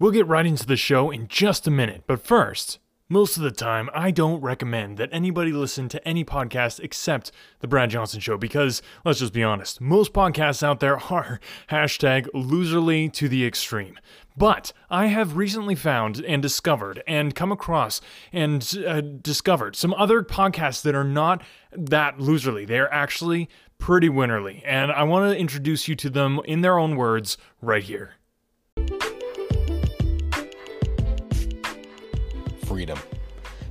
We'll 0.00 0.12
get 0.12 0.28
right 0.28 0.46
into 0.46 0.64
the 0.64 0.76
show 0.76 1.10
in 1.10 1.26
just 1.26 1.66
a 1.66 1.72
minute, 1.72 2.04
but 2.06 2.24
first, 2.24 2.78
most 3.08 3.36
of 3.36 3.42
the 3.42 3.50
time, 3.50 3.90
I 3.92 4.12
don't 4.12 4.40
recommend 4.40 4.96
that 4.98 5.08
anybody 5.10 5.50
listen 5.50 5.88
to 5.88 6.06
any 6.06 6.24
podcast 6.24 6.78
except 6.78 7.32
The 7.58 7.66
Brad 7.66 7.90
Johnson 7.90 8.20
Show 8.20 8.36
because, 8.36 8.80
let's 9.04 9.18
just 9.18 9.32
be 9.32 9.42
honest, 9.42 9.80
most 9.80 10.12
podcasts 10.12 10.62
out 10.62 10.78
there 10.78 11.00
are 11.10 11.40
hashtag 11.70 12.28
loserly 12.32 13.12
to 13.14 13.28
the 13.28 13.44
extreme. 13.44 13.98
But 14.36 14.72
I 14.88 15.06
have 15.06 15.36
recently 15.36 15.74
found 15.74 16.20
and 16.24 16.40
discovered 16.40 17.02
and 17.04 17.34
come 17.34 17.50
across 17.50 18.00
and 18.32 18.72
uh, 18.86 19.00
discovered 19.00 19.74
some 19.74 19.94
other 19.94 20.22
podcasts 20.22 20.82
that 20.82 20.94
are 20.94 21.02
not 21.02 21.42
that 21.72 22.18
loserly. 22.18 22.68
They're 22.68 22.92
actually 22.94 23.48
pretty 23.78 24.08
winnerly, 24.08 24.62
and 24.64 24.92
I 24.92 25.02
want 25.02 25.32
to 25.32 25.36
introduce 25.36 25.88
you 25.88 25.96
to 25.96 26.08
them 26.08 26.40
in 26.44 26.60
their 26.60 26.78
own 26.78 26.94
words 26.94 27.36
right 27.60 27.82
here. 27.82 28.17
Freedom. 32.78 32.98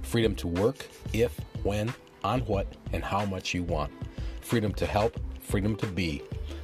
Freedom 0.02 0.36
to 0.36 0.48
work 0.48 0.86
if, 1.14 1.40
when, 1.64 1.94
on 2.26 2.42
what, 2.42 2.68
and 2.92 3.02
how 3.02 3.24
much 3.24 3.54
you 3.54 3.64
want. 3.64 3.90
Freedom 4.42 4.74
to 4.74 4.86
help, 4.86 5.18
freedom 5.40 5.78
to 5.78 5.88
be. 5.88 6.22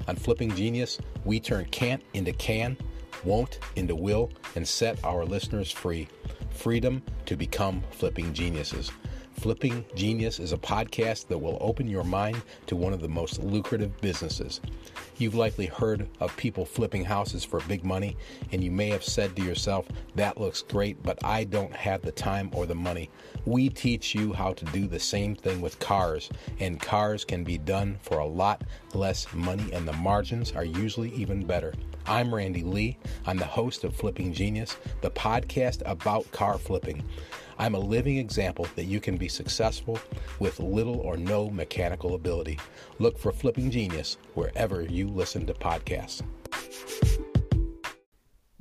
On 0.09 0.17
Flipping 0.17 0.53
Genius, 0.53 0.99
we 1.23 1.39
turn 1.39 1.63
can't 1.71 2.03
into 2.13 2.33
can, 2.33 2.75
won't 3.23 3.59
into 3.77 3.95
will, 3.95 4.29
and 4.57 4.67
set 4.67 5.01
our 5.05 5.23
listeners 5.23 5.71
free. 5.71 6.09
Freedom 6.49 7.01
to 7.27 7.37
become 7.37 7.81
flipping 7.91 8.33
geniuses. 8.33 8.91
Flipping 9.43 9.83
Genius 9.93 10.39
is 10.39 10.53
a 10.53 10.57
podcast 10.57 11.27
that 11.27 11.37
will 11.37 11.57
open 11.59 11.89
your 11.89 12.05
mind 12.05 12.41
to 12.65 12.77
one 12.77 12.93
of 12.93 13.01
the 13.01 13.09
most 13.09 13.43
lucrative 13.43 13.99
businesses. 13.99 14.61
You've 15.17 15.35
likely 15.35 15.65
heard 15.65 16.07
of 16.21 16.33
people 16.37 16.63
flipping 16.63 17.03
houses 17.03 17.43
for 17.43 17.59
big 17.67 17.83
money, 17.83 18.15
and 18.53 18.63
you 18.63 18.71
may 18.71 18.87
have 18.87 19.03
said 19.03 19.35
to 19.35 19.43
yourself, 19.43 19.85
That 20.15 20.39
looks 20.39 20.61
great, 20.61 21.03
but 21.03 21.21
I 21.25 21.43
don't 21.43 21.75
have 21.75 22.03
the 22.03 22.11
time 22.13 22.51
or 22.53 22.65
the 22.65 22.73
money. 22.73 23.09
We 23.43 23.67
teach 23.67 24.15
you 24.15 24.31
how 24.31 24.53
to 24.53 24.63
do 24.63 24.87
the 24.87 24.97
same 24.97 25.35
thing 25.35 25.59
with 25.59 25.77
cars, 25.77 26.29
and 26.61 26.79
cars 26.79 27.25
can 27.25 27.43
be 27.43 27.57
done 27.57 27.97
for 28.01 28.19
a 28.19 28.25
lot 28.25 28.63
less 28.93 29.27
money, 29.33 29.73
and 29.73 29.85
the 29.85 29.91
margins 29.91 30.53
are 30.53 30.63
usually 30.63 31.09
even 31.15 31.45
better. 31.45 31.73
I'm 32.05 32.33
Randy 32.33 32.63
Lee. 32.63 32.97
I'm 33.25 33.37
the 33.37 33.43
host 33.43 33.83
of 33.83 33.93
Flipping 33.93 34.31
Genius, 34.31 34.77
the 35.01 35.11
podcast 35.11 35.81
about 35.85 36.31
car 36.31 36.57
flipping. 36.57 37.03
I'm 37.57 37.75
a 37.75 37.79
living 37.79 38.17
example 38.17 38.67
that 38.75 38.85
you 38.85 38.99
can 38.99 39.17
be 39.17 39.27
successful 39.27 39.99
with 40.39 40.59
little 40.59 40.99
or 40.99 41.17
no 41.17 41.49
mechanical 41.49 42.15
ability. 42.15 42.59
Look 42.99 43.17
for 43.17 43.31
Flipping 43.31 43.71
Genius 43.71 44.17
wherever 44.33 44.81
you 44.81 45.07
listen 45.07 45.45
to 45.47 45.53
podcasts. 45.53 46.21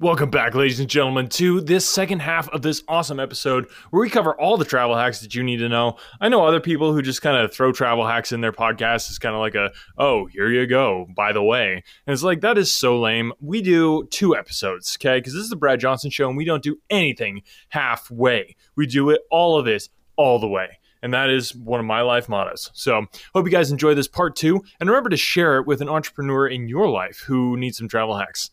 Welcome 0.02 0.30
back, 0.30 0.56
ladies 0.56 0.80
and 0.80 0.90
gentlemen, 0.90 1.28
to 1.28 1.60
this 1.60 1.88
second 1.88 2.22
half 2.22 2.48
of 2.48 2.62
this 2.62 2.82
awesome 2.88 3.20
episode 3.20 3.70
where 3.90 4.00
we 4.00 4.10
cover 4.10 4.34
all 4.34 4.56
the 4.56 4.64
travel 4.64 4.96
hacks 4.96 5.20
that 5.20 5.36
you 5.36 5.44
need 5.44 5.58
to 5.58 5.68
know. 5.68 5.96
I 6.20 6.28
know 6.28 6.44
other 6.44 6.58
people 6.58 6.92
who 6.92 7.02
just 7.02 7.22
kind 7.22 7.36
of 7.36 7.54
throw 7.54 7.70
travel 7.70 8.04
hacks 8.04 8.32
in 8.32 8.40
their 8.40 8.50
podcast. 8.50 9.08
It's 9.08 9.20
kind 9.20 9.36
of 9.36 9.40
like 9.40 9.54
a, 9.54 9.70
oh, 9.96 10.26
here 10.26 10.48
you 10.48 10.66
go, 10.66 11.06
by 11.14 11.32
the 11.32 11.44
way. 11.44 11.84
And 12.04 12.12
it's 12.12 12.24
like, 12.24 12.40
that 12.40 12.58
is 12.58 12.72
so 12.72 12.98
lame. 12.98 13.32
We 13.38 13.62
do 13.62 14.08
two 14.10 14.34
episodes, 14.34 14.98
okay? 14.98 15.18
Because 15.18 15.34
this 15.34 15.44
is 15.44 15.50
the 15.50 15.56
Brad 15.56 15.78
Johnson 15.78 16.10
show 16.10 16.26
and 16.26 16.36
we 16.36 16.44
don't 16.44 16.64
do 16.64 16.80
anything 16.90 17.42
halfway. 17.68 18.56
We 18.74 18.88
do 18.88 19.08
it, 19.10 19.20
all 19.30 19.56
of 19.56 19.66
this 19.66 19.88
all 20.16 20.40
the 20.40 20.48
way. 20.48 20.80
And 21.00 21.14
that 21.14 21.30
is 21.30 21.54
one 21.54 21.78
of 21.78 21.86
my 21.86 22.00
life 22.00 22.28
mottos. 22.28 22.72
So, 22.74 23.06
hope 23.36 23.46
you 23.46 23.52
guys 23.52 23.70
enjoy 23.70 23.94
this 23.94 24.08
part 24.08 24.34
two. 24.34 24.64
And 24.80 24.90
remember 24.90 25.10
to 25.10 25.16
share 25.16 25.58
it 25.58 25.66
with 25.68 25.80
an 25.80 25.88
entrepreneur 25.88 26.48
in 26.48 26.66
your 26.66 26.88
life 26.88 27.20
who 27.20 27.56
needs 27.56 27.78
some 27.78 27.86
travel 27.86 28.16
hacks. 28.18 28.50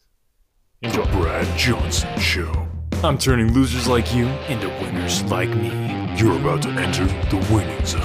Enjoy. 0.81 1.03
Brad 1.11 1.57
Johnson 1.57 2.17
Show. 2.19 2.67
I'm 3.03 3.17
turning 3.17 3.53
losers 3.53 3.85
like 3.89 4.15
you 4.15 4.27
into 4.47 4.69
winners 4.81 5.23
like 5.23 5.49
me. 5.49 5.67
You're 6.15 6.37
about 6.37 6.61
to 6.61 6.69
enter 6.69 7.05
the 7.05 7.37
winning 7.53 7.85
zone. 7.85 8.01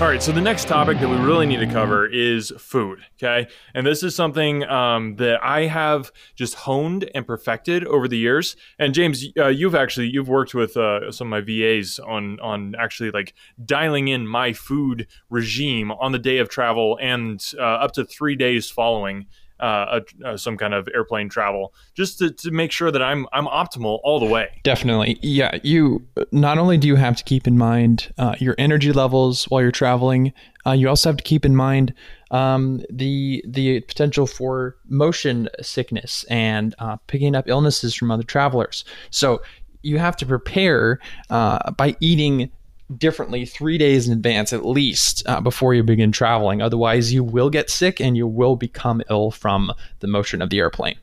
All 0.00 0.08
right, 0.08 0.20
so 0.20 0.32
the 0.32 0.40
next 0.40 0.66
topic 0.66 0.98
that 0.98 1.08
we 1.08 1.14
really 1.14 1.46
need 1.46 1.60
to 1.60 1.66
cover 1.68 2.06
is 2.06 2.52
food. 2.58 2.98
Okay, 3.14 3.48
and 3.74 3.86
this 3.86 4.02
is 4.02 4.16
something 4.16 4.64
um, 4.64 5.14
that 5.16 5.38
I 5.44 5.66
have 5.66 6.10
just 6.34 6.54
honed 6.54 7.08
and 7.14 7.24
perfected 7.24 7.84
over 7.84 8.08
the 8.08 8.18
years. 8.18 8.56
And 8.80 8.92
James, 8.92 9.24
uh, 9.38 9.46
you've 9.46 9.76
actually 9.76 10.08
you've 10.08 10.28
worked 10.28 10.52
with 10.52 10.76
uh, 10.76 11.12
some 11.12 11.28
of 11.28 11.30
my 11.30 11.40
VAs 11.40 12.00
on 12.00 12.40
on 12.40 12.74
actually 12.76 13.12
like 13.12 13.34
dialing 13.64 14.08
in 14.08 14.26
my 14.26 14.52
food 14.52 15.06
regime 15.30 15.92
on 15.92 16.10
the 16.10 16.18
day 16.18 16.38
of 16.38 16.48
travel 16.48 16.98
and 17.00 17.40
uh, 17.56 17.62
up 17.62 17.92
to 17.92 18.04
three 18.04 18.34
days 18.34 18.68
following 18.68 19.26
uh, 19.62 20.00
a, 20.00 20.28
uh, 20.28 20.36
some 20.36 20.56
kind 20.56 20.74
of 20.74 20.88
airplane 20.94 21.28
travel, 21.28 21.72
just 21.94 22.18
to, 22.18 22.30
to 22.30 22.50
make 22.50 22.72
sure 22.72 22.90
that 22.90 23.02
I'm 23.02 23.26
I'm 23.32 23.46
optimal 23.46 24.00
all 24.02 24.18
the 24.20 24.26
way. 24.26 24.48
Definitely, 24.64 25.18
yeah. 25.22 25.58
You 25.62 26.06
not 26.32 26.58
only 26.58 26.76
do 26.76 26.88
you 26.88 26.96
have 26.96 27.16
to 27.16 27.24
keep 27.24 27.46
in 27.46 27.56
mind 27.56 28.12
uh, 28.18 28.34
your 28.38 28.56
energy 28.58 28.92
levels 28.92 29.44
while 29.44 29.62
you're 29.62 29.70
traveling, 29.70 30.32
uh, 30.66 30.72
you 30.72 30.88
also 30.88 31.10
have 31.10 31.16
to 31.16 31.24
keep 31.24 31.44
in 31.44 31.54
mind 31.54 31.94
um, 32.32 32.82
the 32.90 33.44
the 33.46 33.80
potential 33.82 34.26
for 34.26 34.76
motion 34.88 35.48
sickness 35.60 36.24
and 36.24 36.74
uh, 36.78 36.96
picking 37.06 37.36
up 37.36 37.48
illnesses 37.48 37.94
from 37.94 38.10
other 38.10 38.24
travelers. 38.24 38.84
So 39.10 39.42
you 39.82 39.98
have 39.98 40.16
to 40.16 40.26
prepare 40.26 40.98
uh, 41.30 41.70
by 41.72 41.96
eating 42.00 42.50
differently 42.98 43.44
three 43.44 43.78
days 43.78 44.06
in 44.06 44.12
advance 44.12 44.52
at 44.52 44.64
least 44.64 45.22
uh, 45.26 45.40
before 45.40 45.74
you 45.74 45.82
begin 45.82 46.12
traveling. 46.12 46.62
Otherwise, 46.62 47.12
you 47.12 47.24
will 47.24 47.50
get 47.50 47.70
sick 47.70 48.00
and 48.00 48.16
you 48.16 48.26
will 48.26 48.56
become 48.56 49.02
ill 49.10 49.30
from 49.30 49.72
the 50.00 50.06
motion 50.06 50.42
of 50.42 50.50
the 50.50 50.58
airplane. 50.58 50.96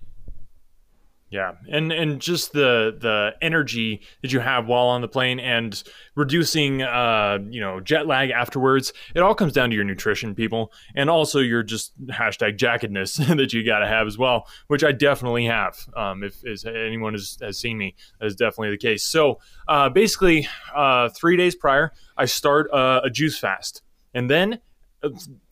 Yeah, 1.31 1.53
and 1.69 1.91
and 1.91 2.19
just 2.19 2.53
the 2.53 2.97
the 2.99 3.35
energy 3.39 4.01
that 4.23 4.31
you 4.31 4.39
have 4.39 4.65
while 4.65 4.87
on 4.87 5.01
the 5.01 5.07
plane 5.07 5.39
and 5.39 5.81
reducing 6.15 6.81
uh 6.81 7.37
you 7.49 7.61
know 7.61 7.79
jet 7.79 8.07
lag 8.07 8.31
afterwards. 8.31 8.93
It 9.13 9.19
all 9.19 9.35
comes 9.35 9.53
down 9.53 9.69
to 9.69 9.75
your 9.75 9.85
nutrition, 9.85 10.33
people, 10.33 10.71
and 10.95 11.07
also 11.07 11.39
your 11.39 11.61
just 11.61 11.93
hashtag 12.07 12.57
jackedness 12.57 13.17
that 13.37 13.53
you 13.53 13.63
got 13.63 13.79
to 13.79 13.87
have 13.87 14.07
as 14.07 14.17
well, 14.17 14.47
which 14.67 14.83
I 14.83 14.91
definitely 14.91 15.45
have. 15.45 15.77
Um, 15.95 16.23
if, 16.23 16.43
if 16.43 16.65
anyone 16.65 17.13
has, 17.13 17.37
has 17.41 17.59
seen 17.59 17.77
me, 17.77 17.95
that 18.19 18.25
is 18.25 18.35
definitely 18.35 18.71
the 18.71 18.77
case. 18.77 19.03
So 19.03 19.39
uh, 19.67 19.89
basically, 19.89 20.47
uh, 20.75 21.09
three 21.09 21.37
days 21.37 21.53
prior, 21.53 21.93
I 22.17 22.25
start 22.25 22.69
a 22.73 23.09
juice 23.11 23.37
fast, 23.37 23.83
and 24.15 24.31
then 24.31 24.59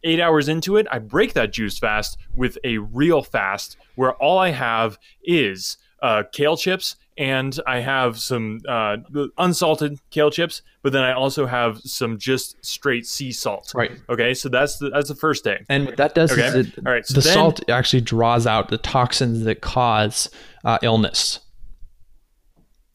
eight 0.04 0.20
hours 0.20 0.48
into 0.48 0.78
it, 0.78 0.88
I 0.92 1.00
break 1.00 1.34
that 1.34 1.54
juice 1.54 1.80
fast 1.80 2.18
with 2.36 2.58
a 2.64 2.78
real 2.78 3.22
fast 3.22 3.78
where 3.96 4.14
all 4.14 4.38
I 4.38 4.50
have 4.52 4.98
is 5.24 5.78
uh, 6.02 6.24
kale 6.32 6.58
chips 6.58 6.96
and 7.18 7.60
I 7.66 7.80
have 7.80 8.20
some 8.20 8.62
uh, 8.68 8.98
unsalted 9.38 10.00
kale 10.12 10.30
chips, 10.30 10.62
but 10.84 10.94
then 10.94 11.04
I 11.04 11.14
also 11.14 11.48
have 11.48 11.80
some 11.80 12.20
just 12.20 12.64
straight 12.64 13.08
sea 13.08 13.32
salt. 13.32 13.72
Right. 13.74 13.92
Okay. 14.08 14.36
So 14.36 14.50
that's 14.50 14.78
the 14.78 14.92
that's 14.92 15.10
the 15.10 15.16
first 15.16 15.44
day. 15.44 15.66
And 15.68 15.88
what 15.88 15.98
that 15.98 16.14
does 16.14 16.32
okay? 16.32 16.46
is 16.46 16.56
it, 16.56 16.78
all 16.86 16.94
right. 16.94 17.06
So 17.06 17.16
the 17.16 17.22
then, 17.22 17.34
salt 17.34 17.68
actually 17.70 18.02
draws 18.02 18.46
out 18.46 18.70
the 18.70 18.78
toxins 18.78 19.44
that 19.46 19.62
cause 19.62 20.30
uh, 20.64 20.78
illness. 20.84 21.40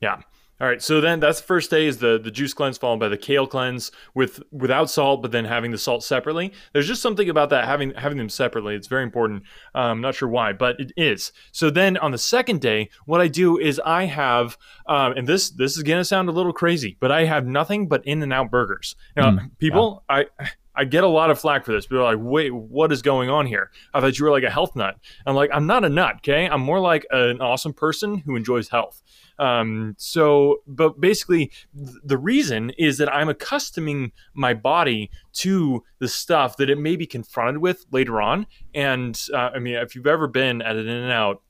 Yeah. 0.01 0.21
All 0.63 0.69
right, 0.69 0.81
so 0.81 1.01
then 1.01 1.19
that's 1.19 1.41
the 1.41 1.47
first 1.47 1.71
day 1.71 1.89
is 1.89 1.99
the 1.99 2.21
the 2.23 2.31
juice 2.31 2.55
cleanse 2.55 2.79
followed 2.79 3.01
by 3.01 3.09
the 3.09 3.17
kale 3.17 3.49
cleanse 3.49 3.91
with 4.15 4.41
without 4.53 4.89
salt, 4.89 5.21
but 5.21 5.33
then 5.33 5.45
having 5.45 5.73
the 5.73 5.79
salt 5.79 6.05
separately. 6.05 6.53
There's 6.73 6.87
just 6.87 7.03
something 7.03 7.29
about 7.29 7.51
that 7.51 7.65
having 7.65 7.93
having 7.95 8.17
them 8.17 8.29
separately. 8.29 8.77
It's 8.77 8.87
very 8.87 9.03
important. 9.03 9.43
I'm 9.75 9.91
um, 9.91 10.01
not 10.01 10.15
sure 10.15 10.29
why, 10.29 10.53
but 10.53 10.79
it 10.79 10.93
is. 10.97 11.33
So 11.51 11.69
then 11.69 11.97
on 11.97 12.13
the 12.13 12.19
second 12.19 12.61
day, 12.61 12.91
what 13.07 13.21
I 13.21 13.27
do 13.27 13.59
is 13.59 13.81
I 13.85 14.05
have, 14.05 14.57
um, 14.87 15.15
and 15.15 15.27
this 15.27 15.51
this 15.51 15.77
is 15.77 15.83
gonna 15.83 16.05
sound 16.05 16.29
a 16.29 16.33
little 16.33 16.53
crazy, 16.53 16.97
but 17.01 17.11
I 17.11 17.25
have 17.25 17.45
nothing 17.45 17.89
but 17.89 18.07
In 18.07 18.23
and 18.23 18.33
Out 18.33 18.53
burgers. 18.53 18.95
Now, 19.17 19.33
mm, 19.33 19.51
people, 19.59 20.05
I. 20.09 20.27
I 20.75 20.85
get 20.85 21.05
a 21.05 21.09
lot 21.09 21.31
of 21.31 21.39
flack 21.39 21.65
for 21.65 21.73
this. 21.73 21.87
People 21.87 22.05
are 22.05 22.15
like, 22.15 22.25
wait, 22.25 22.51
what 22.51 22.93
is 22.93 23.03
going 23.03 23.29
on 23.29 23.47
here? 23.47 23.71
I 23.93 24.01
thought 24.01 24.19
you 24.19 24.25
were 24.25 24.31
like 24.31 24.43
a 24.43 24.51
health 24.51 24.75
nut. 24.75 24.97
I'm 25.27 25.35
like, 25.35 25.51
I'm 25.53 25.67
not 25.67 25.85
a 25.85 25.89
nut, 25.89 26.17
okay? 26.17 26.49
I'm 26.49 26.63
more 26.63 26.81
like 26.81 27.07
an 27.11 27.41
awesome 27.41 27.75
person 27.75 28.19
who 28.19 28.37
enjoys 28.37 28.69
health. 28.69 29.03
Um, 29.39 29.95
so, 29.99 30.63
but 30.67 31.01
basically, 31.01 31.51
th- 31.77 31.97
the 32.05 32.19
reason 32.19 32.71
is 32.79 32.99
that 32.99 33.13
I'm 33.13 33.29
accustoming 33.29 34.13
my 34.35 34.55
body 34.55 35.11
to 35.35 35.83
the 35.99 36.09
stuff 36.09 36.57
that 36.59 36.71
it 36.71 36.79
may 36.79 36.97
be 36.97 37.07
confronted 37.07 37.61
with 37.61 37.85
later 37.91 38.21
on. 38.23 38.47
And 38.75 39.21
uh, 39.33 39.51
I 39.55 39.59
mean, 39.59 39.75
if 39.75 39.95
you've 39.95 40.07
ever 40.07 40.27
been 40.27 40.63
at 40.63 40.77
an 40.77 40.89
In 40.89 40.97
and 40.97 41.13
Out, 41.13 41.43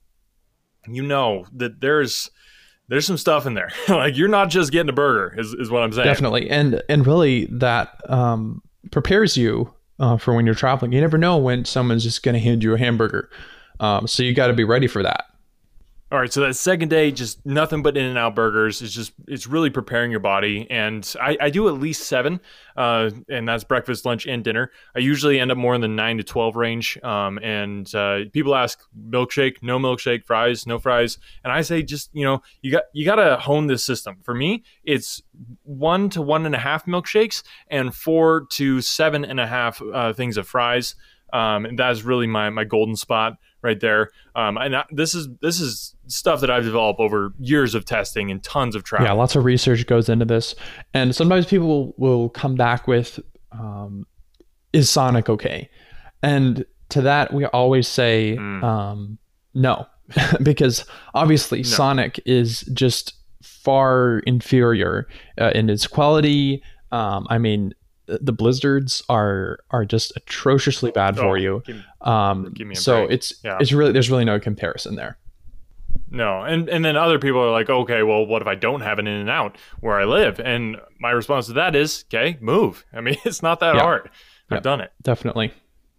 you 0.89 1.03
know 1.03 1.47
that 1.53 1.81
there's 1.81 2.31
there's 2.89 3.07
some 3.07 3.17
stuff 3.17 3.47
in 3.47 3.55
there. 3.55 3.71
like 3.89 4.17
you're 4.17 4.29
not 4.29 4.51
just 4.51 4.73
getting 4.73 4.91
a 4.91 4.93
burger, 4.93 5.39
is, 5.39 5.55
is 5.55 5.71
what 5.71 5.83
I'm 5.83 5.93
saying. 5.93 6.07
Definitely, 6.07 6.51
and 6.51 6.83
and 6.89 7.07
really 7.07 7.47
that 7.47 8.01
um, 8.09 8.63
prepares 8.91 9.37
you 9.37 9.73
uh, 9.99 10.17
for 10.17 10.35
when 10.35 10.47
you're 10.47 10.55
traveling. 10.55 10.93
You 10.93 11.01
never 11.01 11.19
know 11.19 11.39
when 11.39 11.65
someone's 11.65 12.03
just 12.03 12.23
going 12.23 12.35
to 12.35 12.41
hand 12.41 12.63
you 12.63 12.75
a 12.75 12.79
hamburger, 12.79 13.31
um, 13.81 14.07
so 14.07 14.23
you 14.23 14.35
got 14.35 14.49
to 14.49 14.53
be 14.53 14.65
ready 14.65 14.87
for 14.87 15.03
that. 15.03 15.25
All 16.13 16.19
right, 16.19 16.31
so 16.31 16.43
that 16.43 16.57
second 16.57 16.91
day, 16.91 17.11
just 17.11 17.45
nothing 17.47 17.83
but 17.83 17.97
In 17.97 18.05
and 18.05 18.19
Out 18.19 18.35
burgers. 18.35 18.83
It's 18.83 18.93
just 18.93 19.15
it's 19.29 19.47
really 19.47 19.71
preparing 19.71 20.11
your 20.11 20.21
body, 20.21 20.67
and 20.69 21.11
I, 21.19 21.39
I 21.41 21.49
do 21.49 21.69
at 21.69 21.81
least 21.81 22.03
seven, 22.03 22.39
uh, 22.77 23.09
and 23.31 23.49
that's 23.49 23.65
breakfast, 23.65 24.05
lunch, 24.05 24.27
and 24.27 24.45
dinner. 24.45 24.71
I 24.95 24.99
usually 24.99 25.41
end 25.41 25.51
up 25.51 25.57
more 25.57 25.75
in 25.75 25.81
the 25.81 25.89
nine 25.89 26.19
to 26.19 26.23
twelve 26.23 26.55
range. 26.55 27.03
Um, 27.03 27.39
and 27.39 27.93
uh, 27.95 28.25
people 28.31 28.55
ask 28.55 28.79
milkshake, 29.09 29.63
no 29.63 29.79
milkshake, 29.79 30.27
fries, 30.27 30.67
no 30.67 30.79
fries, 30.79 31.17
and 31.45 31.51
I 31.51 31.63
say 31.63 31.83
just 31.83 32.11
you 32.13 32.27
know 32.27 32.43
you 32.61 32.73
got 32.73 32.83
you 32.93 33.07
got 33.07 33.17
to 33.17 33.39
hone 33.39 33.67
this 33.67 33.83
system. 33.83 34.19
For 34.23 34.35
me, 34.35 34.65
it's 34.85 35.23
one 35.63 36.11
to 36.11 36.21
one 36.21 36.45
and 36.45 36.55
a 36.55 36.59
half 36.59 36.85
milkshakes 36.85 37.43
and 37.69 37.95
four 37.95 38.45
to 38.51 38.83
seven 38.83 39.25
and 39.25 39.41
a 39.41 39.47
half 39.47 39.81
uh, 39.81 40.13
things 40.13 40.37
of 40.37 40.47
fries. 40.47 40.95
Um, 41.33 41.65
and 41.65 41.79
that 41.79 41.91
is 41.93 42.03
really 42.03 42.27
my 42.27 42.51
my 42.51 42.65
golden 42.65 42.97
spot 42.97 43.39
right 43.63 43.81
there. 43.81 44.11
Um, 44.35 44.57
and 44.57 44.77
I, 44.77 44.85
this 44.91 45.15
is 45.15 45.29
this 45.41 45.61
is 45.61 45.95
stuff 46.07 46.41
that 46.41 46.51
I've 46.51 46.65
developed 46.65 47.01
over 47.01 47.33
years 47.39 47.75
of 47.75 47.85
testing 47.85 48.31
and 48.31 48.43
tons 48.43 48.75
of 48.75 48.85
travel. 48.85 49.07
Yeah, 49.07 49.13
lots 49.13 49.37
of 49.37 49.45
research 49.45 49.87
goes 49.87 50.09
into 50.09 50.25
this, 50.25 50.55
and 50.95 51.15
sometimes 51.15 51.47
people 51.47 51.69
will, 51.69 51.95
will 51.97 52.29
come 52.29 52.55
back 52.55 52.87
with, 52.87 53.21
um, 53.53 54.07
"Is 54.73 54.91
Sonic 54.91 55.29
okay?" 55.29 55.69
And 56.23 56.65
to 56.91 57.03
that, 57.03 57.33
we 57.33 57.47
always 57.47 57.89
say 57.89 58.37
mm. 58.39 58.63
um, 58.63 59.19
no, 59.55 59.87
because 60.43 60.85
obviously 61.15 61.59
no. 61.59 61.65
Sonic 61.65 62.21
is 62.27 62.63
just 62.73 63.15
far 63.43 64.21
inferior 64.21 65.09
uh, 65.41 65.51
in 65.55 65.71
its 65.71 65.87
quality. 65.87 66.63
Um, 66.91 67.27
I 67.31 67.39
mean, 67.39 67.75
the 68.07 68.33
blizzards 68.33 69.03
are 69.09 69.59
are 69.71 69.85
just 69.85 70.13
atrociously 70.17 70.91
bad 70.91 71.17
for 71.17 71.31
oh, 71.31 71.35
you. 71.35 71.63
Give, 71.67 71.85
um, 72.01 72.53
give 72.53 72.77
so 72.77 73.07
break. 73.07 73.13
it's 73.13 73.35
yeah. 73.45 73.59
it's 73.61 73.73
really 73.73 73.93
there's 73.93 74.11
really 74.11 74.25
no 74.25 74.41
comparison 74.41 74.97
there. 74.97 75.19
No, 76.11 76.43
and 76.43 76.69
and 76.69 76.85
then 76.85 76.97
other 76.97 77.19
people 77.19 77.41
are 77.41 77.51
like, 77.51 77.71
okay, 77.71 78.03
well, 78.03 78.27
what 78.27 78.43
if 78.43 78.49
I 78.49 78.55
don't 78.55 78.83
have 78.83 78.99
an 78.99 79.07
in 79.07 79.15
and 79.15 79.31
out 79.31 79.57
where 79.81 79.99
I 79.99 80.05
live? 80.05 80.41
And 80.41 80.77
my 80.99 81.11
response 81.11 81.47
to 81.47 81.55
that 81.55 81.75
is, 81.75 82.05
okay, 82.09 82.37
move. 82.41 82.85
I 82.93 83.01
mean, 83.01 83.17
it's 83.25 83.43
not 83.43 83.61
that 83.61 83.77
yeah. 83.77 83.83
hard. 83.83 84.11
I've 84.51 84.57
yeah, 84.57 84.61
done 84.61 84.81
it. 84.81 84.93
Definitely. 85.03 85.53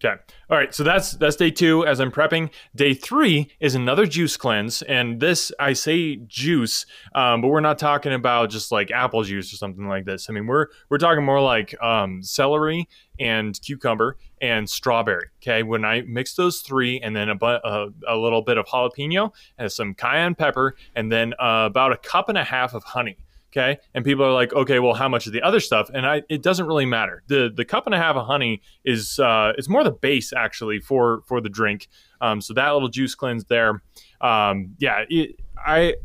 Okay. 0.04 0.22
All 0.50 0.58
right. 0.58 0.74
So 0.74 0.84
that's 0.84 1.12
that's 1.12 1.38
day 1.38 1.50
two 1.50 1.86
as 1.86 2.00
I'm 2.02 2.12
prepping. 2.12 2.50
Day 2.76 2.94
three 2.94 3.52
is 3.62 3.74
another 3.74 4.06
juice 4.06 4.36
cleanse, 4.36 4.82
and 4.82 5.20
this 5.22 5.52
I 5.60 5.74
say 5.74 6.18
juice, 6.18 6.86
um, 7.16 7.42
but 7.42 7.48
we're 7.48 7.62
not 7.62 7.80
talking 7.80 8.12
about 8.14 8.50
just 8.50 8.72
like 8.72 8.92
apple 8.92 9.24
juice 9.24 9.54
or 9.54 9.56
something 9.56 9.88
like 9.88 10.04
this. 10.04 10.30
I 10.30 10.34
mean, 10.34 10.46
we're 10.46 10.68
we're 10.90 10.98
talking 10.98 11.24
more 11.24 11.42
like 11.42 11.82
um, 11.82 12.22
celery 12.22 12.90
and 13.18 13.60
cucumber 13.62 14.18
and 14.42 14.70
strawberry. 14.70 15.28
Okay. 15.42 15.64
When 15.64 15.86
I 15.86 16.02
mix 16.02 16.36
those 16.36 16.60
three, 16.60 17.00
and 17.00 17.16
then 17.16 17.30
a, 17.30 17.38
a, 17.42 17.88
a 18.08 18.18
little 18.18 18.42
bit 18.42 18.58
of 18.58 18.66
jalapeno 18.66 19.32
and 19.58 19.72
some 19.72 19.94
cayenne 19.94 20.36
pepper, 20.36 20.76
and 20.96 21.12
then 21.12 21.34
uh, 21.40 21.68
about 21.70 21.94
a 21.94 21.98
cup 21.98 22.28
and 22.28 22.38
a 22.38 22.44
half 22.44 22.74
of 22.74 22.84
honey. 22.84 23.18
Okay. 23.54 23.78
And 23.94 24.04
people 24.04 24.26
are 24.26 24.32
like, 24.32 24.52
okay, 24.54 24.80
well, 24.80 24.96
how 24.96 25.08
much 25.08 25.28
of 25.28 25.34
the 25.34 25.42
other 25.44 25.60
stuff? 25.60 25.92
And 25.94 26.08
I, 26.08 26.24
it 26.28 26.42
doesn't 26.42 26.66
really 26.66 26.88
matter. 26.88 27.22
The 27.28 27.52
the 27.56 27.64
cup 27.64 27.86
and 27.86 27.94
a 27.94 28.00
half 28.00 28.16
of 28.16 28.26
honey 28.26 28.64
is 28.84 29.20
uh, 29.20 29.54
it's 29.58 29.70
more 29.70 29.84
the 29.84 29.92
base 29.92 30.34
actually 30.34 30.80
for 30.80 31.22
for 31.28 31.40
the 31.40 31.50
drink. 31.50 31.88
Um, 32.20 32.42
so 32.42 32.56
that 32.56 32.72
little 32.72 32.90
juice 32.90 33.14
cleanse 33.14 33.46
there. 33.46 33.84
Um, 34.22 34.76
yeah, 34.80 35.04
it, 35.08 35.40
I 35.64 35.96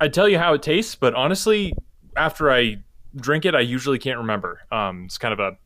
I 0.00 0.08
tell 0.08 0.28
you 0.28 0.38
how 0.38 0.54
it 0.54 0.62
tastes, 0.62 0.94
but 0.94 1.12
honestly, 1.14 1.74
after 2.16 2.52
I 2.52 2.76
drink 3.16 3.44
it, 3.46 3.56
I 3.56 3.60
usually 3.60 3.98
can't 3.98 4.18
remember. 4.18 4.60
Um, 4.70 5.04
it's 5.06 5.18
kind 5.18 5.32
of 5.32 5.40
a 5.40 5.56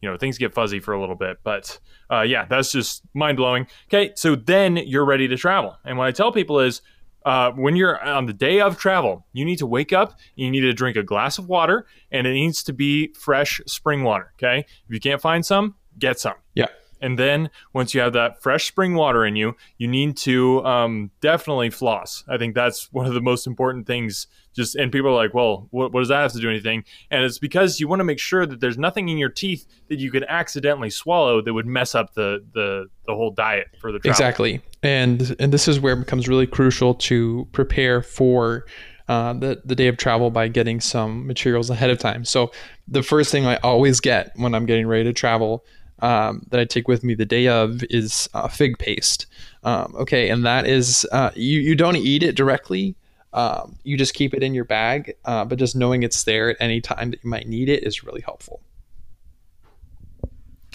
you 0.00 0.08
know 0.08 0.16
things 0.16 0.38
get 0.38 0.54
fuzzy 0.54 0.78
for 0.78 0.94
a 0.94 1.00
little 1.00 1.16
bit, 1.16 1.38
but 1.42 1.76
uh, 2.08 2.20
yeah, 2.22 2.44
that's 2.44 2.70
just 2.70 3.02
mind 3.14 3.36
blowing. 3.36 3.66
Okay, 3.88 4.12
so 4.14 4.36
then 4.36 4.76
you're 4.76 5.04
ready 5.04 5.26
to 5.26 5.36
travel, 5.36 5.76
and 5.84 5.98
what 5.98 6.06
I 6.06 6.12
tell 6.12 6.30
people 6.30 6.60
is 6.60 6.82
uh, 7.24 7.52
when 7.52 7.76
you're 7.76 8.02
on 8.02 8.26
the 8.26 8.32
day 8.32 8.60
of 8.60 8.78
travel, 8.78 9.26
you 9.32 9.44
need 9.44 9.58
to 9.58 9.66
wake 9.66 9.92
up, 9.92 10.18
you 10.34 10.50
need 10.50 10.60
to 10.60 10.72
drink 10.72 10.96
a 10.96 11.02
glass 11.02 11.38
of 11.38 11.48
water, 11.48 11.86
and 12.10 12.26
it 12.26 12.32
needs 12.32 12.62
to 12.64 12.72
be 12.72 13.12
fresh 13.14 13.60
spring 13.66 14.02
water. 14.02 14.32
Okay. 14.36 14.58
If 14.58 14.90
you 14.94 15.00
can't 15.00 15.20
find 15.20 15.44
some, 15.44 15.76
get 15.98 16.20
some. 16.20 16.34
Yeah. 16.54 16.66
And 17.04 17.18
then 17.18 17.50
once 17.74 17.92
you 17.92 18.00
have 18.00 18.14
that 18.14 18.42
fresh 18.42 18.66
spring 18.66 18.94
water 18.94 19.26
in 19.26 19.36
you, 19.36 19.56
you 19.76 19.86
need 19.86 20.16
to 20.18 20.64
um, 20.64 21.10
definitely 21.20 21.68
floss. 21.68 22.24
I 22.28 22.38
think 22.38 22.54
that's 22.54 22.90
one 22.92 23.04
of 23.04 23.12
the 23.12 23.20
most 23.20 23.46
important 23.46 23.86
things. 23.86 24.26
Just 24.54 24.74
and 24.74 24.90
people 24.90 25.10
are 25.10 25.14
like, 25.14 25.34
well, 25.34 25.68
what, 25.70 25.92
what 25.92 26.00
does 26.00 26.08
that 26.08 26.22
have 26.22 26.32
to 26.32 26.40
do 26.40 26.48
anything? 26.48 26.84
And 27.10 27.22
it's 27.22 27.38
because 27.38 27.78
you 27.78 27.88
want 27.88 28.00
to 28.00 28.04
make 28.04 28.18
sure 28.18 28.46
that 28.46 28.60
there's 28.60 28.78
nothing 28.78 29.10
in 29.10 29.18
your 29.18 29.28
teeth 29.28 29.66
that 29.88 29.98
you 29.98 30.10
could 30.10 30.24
accidentally 30.28 30.88
swallow 30.88 31.42
that 31.42 31.52
would 31.52 31.66
mess 31.66 31.94
up 31.94 32.14
the 32.14 32.42
the, 32.54 32.86
the 33.06 33.14
whole 33.14 33.32
diet 33.32 33.66
for 33.80 33.92
the 33.92 33.98
travel. 33.98 34.12
Exactly. 34.12 34.62
And 34.82 35.36
and 35.38 35.52
this 35.52 35.68
is 35.68 35.80
where 35.80 35.92
it 35.92 36.00
becomes 36.00 36.26
really 36.26 36.46
crucial 36.46 36.94
to 36.94 37.46
prepare 37.52 38.00
for 38.00 38.64
uh, 39.08 39.34
the, 39.34 39.60
the 39.64 39.74
day 39.74 39.88
of 39.88 39.98
travel 39.98 40.30
by 40.30 40.48
getting 40.48 40.80
some 40.80 41.26
materials 41.26 41.68
ahead 41.68 41.90
of 41.90 41.98
time. 41.98 42.24
So, 42.24 42.50
the 42.88 43.02
first 43.02 43.30
thing 43.30 43.44
I 43.44 43.56
always 43.56 44.00
get 44.00 44.32
when 44.36 44.54
I'm 44.54 44.64
getting 44.64 44.86
ready 44.86 45.04
to 45.04 45.12
travel 45.12 45.64
um, 46.00 46.46
that 46.50 46.60
I 46.60 46.64
take 46.64 46.88
with 46.88 47.04
me 47.04 47.14
the 47.14 47.24
day 47.24 47.48
of 47.48 47.82
is 47.84 48.28
uh, 48.34 48.48
fig 48.48 48.78
paste. 48.78 49.26
Um, 49.62 49.94
okay, 49.96 50.28
and 50.30 50.44
that 50.44 50.66
is 50.66 51.06
uh, 51.12 51.30
you 51.34 51.60
you 51.60 51.74
don't 51.74 51.96
eat 51.96 52.22
it 52.22 52.34
directly. 52.34 52.96
Um, 53.32 53.76
you 53.82 53.96
just 53.96 54.14
keep 54.14 54.32
it 54.32 54.42
in 54.42 54.54
your 54.54 54.64
bag, 54.64 55.14
uh, 55.24 55.44
but 55.44 55.58
just 55.58 55.74
knowing 55.74 56.02
it's 56.04 56.22
there 56.22 56.50
at 56.50 56.56
any 56.60 56.80
time 56.80 57.10
that 57.10 57.24
you 57.24 57.30
might 57.30 57.48
need 57.48 57.68
it 57.68 57.82
is 57.82 58.04
really 58.04 58.20
helpful. 58.20 58.60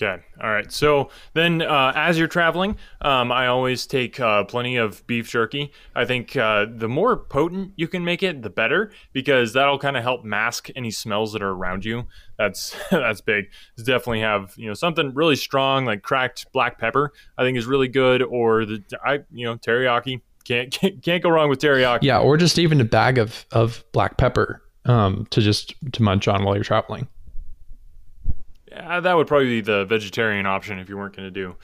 Okay. 0.01 0.23
All 0.41 0.49
right. 0.49 0.71
So 0.71 1.09
then, 1.33 1.61
uh, 1.61 1.91
as 1.93 2.17
you're 2.17 2.29
traveling, 2.29 2.77
um, 3.01 3.33
I 3.33 3.47
always 3.47 3.85
take 3.85 4.17
uh, 4.17 4.45
plenty 4.45 4.77
of 4.77 5.05
beef 5.07 5.29
jerky. 5.29 5.73
I 5.93 6.05
think 6.05 6.37
uh, 6.37 6.67
the 6.73 6.87
more 6.87 7.17
potent 7.17 7.73
you 7.75 7.89
can 7.89 8.05
make 8.05 8.23
it, 8.23 8.41
the 8.41 8.49
better, 8.49 8.93
because 9.11 9.51
that'll 9.51 9.77
kind 9.77 9.97
of 9.97 10.03
help 10.03 10.23
mask 10.23 10.69
any 10.73 10.89
smells 10.89 11.33
that 11.33 11.41
are 11.41 11.49
around 11.49 11.83
you. 11.83 12.07
That's 12.37 12.77
that's 12.91 13.19
big. 13.19 13.49
definitely 13.75 14.21
have 14.21 14.53
you 14.55 14.67
know 14.67 14.73
something 14.73 15.13
really 15.13 15.35
strong 15.35 15.83
like 15.83 16.01
cracked 16.01 16.49
black 16.53 16.79
pepper. 16.79 17.11
I 17.37 17.43
think 17.43 17.57
is 17.57 17.65
really 17.65 17.89
good, 17.89 18.21
or 18.21 18.65
the 18.65 18.81
I 19.03 19.19
you 19.33 19.45
know 19.45 19.57
teriyaki. 19.57 20.21
Can't 20.45 20.71
can't, 20.71 21.03
can't 21.03 21.21
go 21.21 21.29
wrong 21.29 21.49
with 21.49 21.59
teriyaki. 21.59 22.03
Yeah, 22.03 22.19
or 22.19 22.37
just 22.37 22.57
even 22.57 22.79
a 22.79 22.85
bag 22.85 23.17
of 23.17 23.45
of 23.51 23.83
black 23.91 24.15
pepper 24.15 24.61
um, 24.85 25.27
to 25.31 25.41
just 25.41 25.75
to 25.91 26.03
munch 26.03 26.29
on 26.29 26.45
while 26.45 26.55
you're 26.55 26.63
traveling 26.63 27.09
yeah, 28.71 28.99
that 28.99 29.15
would 29.15 29.27
probably 29.27 29.47
be 29.47 29.61
the 29.61 29.85
vegetarian 29.85 30.45
option 30.45 30.79
if 30.79 30.89
you 30.89 30.97
weren't 30.97 31.15
going 31.15 31.27
to 31.27 31.31
do 31.31 31.55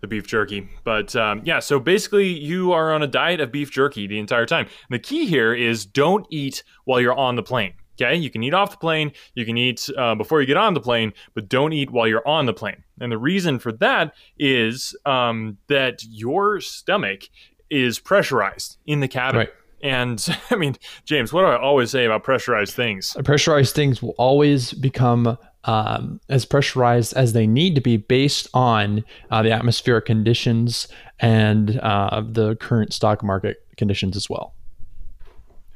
the 0.00 0.06
beef 0.06 0.26
jerky. 0.26 0.68
But 0.84 1.14
um, 1.16 1.42
yeah, 1.44 1.60
so 1.60 1.80
basically, 1.80 2.28
you 2.28 2.72
are 2.72 2.92
on 2.92 3.02
a 3.02 3.06
diet 3.06 3.40
of 3.40 3.50
beef 3.50 3.70
jerky 3.70 4.06
the 4.06 4.18
entire 4.18 4.46
time. 4.46 4.66
And 4.66 4.94
the 4.94 4.98
key 4.98 5.26
here 5.26 5.54
is 5.54 5.86
don't 5.86 6.26
eat 6.30 6.62
while 6.84 7.00
you're 7.00 7.14
on 7.14 7.36
the 7.36 7.42
plane. 7.42 7.74
Okay, 8.00 8.16
you 8.16 8.28
can 8.28 8.42
eat 8.42 8.54
off 8.54 8.72
the 8.72 8.76
plane, 8.76 9.12
you 9.34 9.44
can 9.44 9.56
eat 9.56 9.88
uh, 9.96 10.16
before 10.16 10.40
you 10.40 10.48
get 10.48 10.56
on 10.56 10.74
the 10.74 10.80
plane, 10.80 11.12
but 11.32 11.48
don't 11.48 11.72
eat 11.72 11.90
while 11.90 12.08
you're 12.08 12.26
on 12.26 12.46
the 12.46 12.52
plane. 12.52 12.82
And 13.00 13.12
the 13.12 13.18
reason 13.18 13.60
for 13.60 13.70
that 13.72 14.14
is 14.36 14.96
um, 15.06 15.58
that 15.68 16.02
your 16.02 16.60
stomach 16.60 17.22
is 17.70 18.00
pressurized 18.00 18.78
in 18.84 18.98
the 18.98 19.06
cabin. 19.06 19.38
Right. 19.38 19.52
And 19.80 20.26
I 20.50 20.56
mean, 20.56 20.76
James, 21.04 21.32
what 21.32 21.42
do 21.42 21.46
I 21.46 21.56
always 21.56 21.90
say 21.90 22.04
about 22.04 22.24
pressurized 22.24 22.74
things? 22.74 23.16
Pressurized 23.24 23.76
things 23.76 24.02
will 24.02 24.14
always 24.18 24.72
become 24.72 25.38
um, 25.64 26.20
as 26.28 26.44
pressurized 26.44 27.14
as 27.14 27.32
they 27.32 27.46
need 27.46 27.74
to 27.74 27.80
be 27.80 27.96
based 27.96 28.48
on 28.54 29.04
uh, 29.30 29.42
the 29.42 29.50
atmospheric 29.50 30.06
conditions 30.06 30.88
and 31.20 31.78
uh, 31.80 32.22
the 32.26 32.56
current 32.56 32.92
stock 32.92 33.22
market 33.22 33.64
conditions 33.76 34.16
as 34.16 34.28
well. 34.28 34.54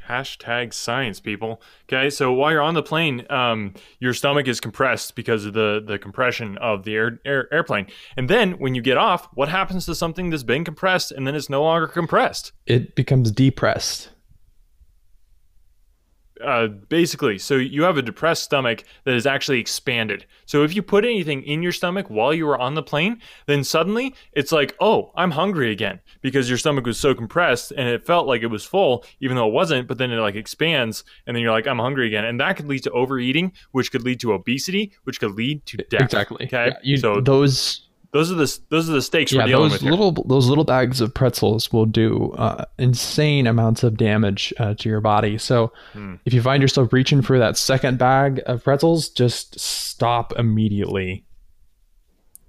Hashtag 0.08 0.72
science, 0.72 1.20
people. 1.20 1.60
Okay, 1.84 2.08
so 2.08 2.32
while 2.32 2.50
you're 2.50 2.62
on 2.62 2.72
the 2.72 2.82
plane, 2.82 3.26
um, 3.28 3.74
your 4.00 4.14
stomach 4.14 4.48
is 4.48 4.58
compressed 4.58 5.14
because 5.14 5.44
of 5.44 5.52
the, 5.52 5.82
the 5.86 5.98
compression 5.98 6.56
of 6.58 6.84
the 6.84 6.94
air, 6.94 7.20
air, 7.26 7.52
airplane. 7.52 7.88
And 8.16 8.30
then 8.30 8.52
when 8.52 8.74
you 8.74 8.80
get 8.80 8.96
off, 8.96 9.28
what 9.34 9.50
happens 9.50 9.84
to 9.84 9.94
something 9.94 10.30
that's 10.30 10.42
been 10.42 10.64
compressed 10.64 11.12
and 11.12 11.26
then 11.26 11.34
it's 11.34 11.50
no 11.50 11.62
longer 11.62 11.86
compressed? 11.86 12.52
It 12.66 12.94
becomes 12.94 13.30
depressed 13.30 14.08
uh, 16.44 16.68
basically, 16.68 17.38
so 17.38 17.56
you 17.56 17.82
have 17.82 17.98
a 17.98 18.02
depressed 18.02 18.44
stomach 18.44 18.84
that 19.04 19.14
is 19.14 19.26
actually 19.26 19.60
expanded. 19.60 20.26
So 20.46 20.62
if 20.62 20.74
you 20.74 20.82
put 20.82 21.04
anything 21.04 21.42
in 21.42 21.62
your 21.62 21.72
stomach 21.72 22.08
while 22.08 22.32
you 22.32 22.46
were 22.46 22.58
on 22.58 22.74
the 22.74 22.82
plane, 22.82 23.20
then 23.46 23.64
suddenly 23.64 24.14
it's 24.32 24.52
like, 24.52 24.74
oh, 24.80 25.12
I'm 25.14 25.30
hungry 25.30 25.70
again 25.70 26.00
because 26.20 26.48
your 26.48 26.58
stomach 26.58 26.86
was 26.86 26.98
so 26.98 27.14
compressed 27.14 27.72
and 27.72 27.88
it 27.88 28.04
felt 28.06 28.26
like 28.26 28.42
it 28.42 28.46
was 28.46 28.64
full, 28.64 29.04
even 29.20 29.36
though 29.36 29.48
it 29.48 29.52
wasn't. 29.52 29.88
But 29.88 29.98
then 29.98 30.10
it 30.10 30.16
like 30.16 30.34
expands, 30.34 31.04
and 31.26 31.34
then 31.34 31.42
you're 31.42 31.52
like, 31.52 31.66
I'm 31.66 31.78
hungry 31.78 32.06
again, 32.06 32.24
and 32.24 32.40
that 32.40 32.56
could 32.56 32.68
lead 32.68 32.82
to 32.84 32.90
overeating, 32.90 33.52
which 33.72 33.90
could 33.90 34.02
lead 34.02 34.20
to 34.20 34.32
obesity, 34.32 34.92
which 35.04 35.20
could 35.20 35.32
lead 35.32 35.64
to 35.66 35.76
death. 35.76 36.02
Exactly. 36.02 36.46
Okay. 36.46 36.68
Yeah, 36.68 36.78
you, 36.82 36.96
so 36.96 37.20
those 37.20 37.87
those 38.12 38.30
are 38.30 38.34
the 38.34 38.58
those 38.70 38.88
are 38.88 38.92
the 38.92 39.02
stakes 39.02 39.32
yeah, 39.32 39.42
we're 39.42 39.48
dealing 39.48 39.70
those 39.70 39.82
with. 39.82 39.90
Little 39.90 40.12
those 40.12 40.48
little 40.48 40.64
bags 40.64 41.00
of 41.00 41.12
pretzels 41.12 41.72
will 41.72 41.86
do 41.86 42.32
uh, 42.32 42.64
insane 42.78 43.46
amounts 43.46 43.82
of 43.82 43.96
damage 43.96 44.52
uh, 44.58 44.74
to 44.74 44.88
your 44.88 45.00
body. 45.00 45.36
So 45.38 45.72
hmm. 45.92 46.14
if 46.24 46.32
you 46.32 46.40
find 46.40 46.62
yourself 46.62 46.92
reaching 46.92 47.20
for 47.22 47.38
that 47.38 47.56
second 47.56 47.98
bag 47.98 48.40
of 48.46 48.64
pretzels, 48.64 49.08
just 49.08 49.60
stop 49.60 50.32
immediately. 50.38 51.26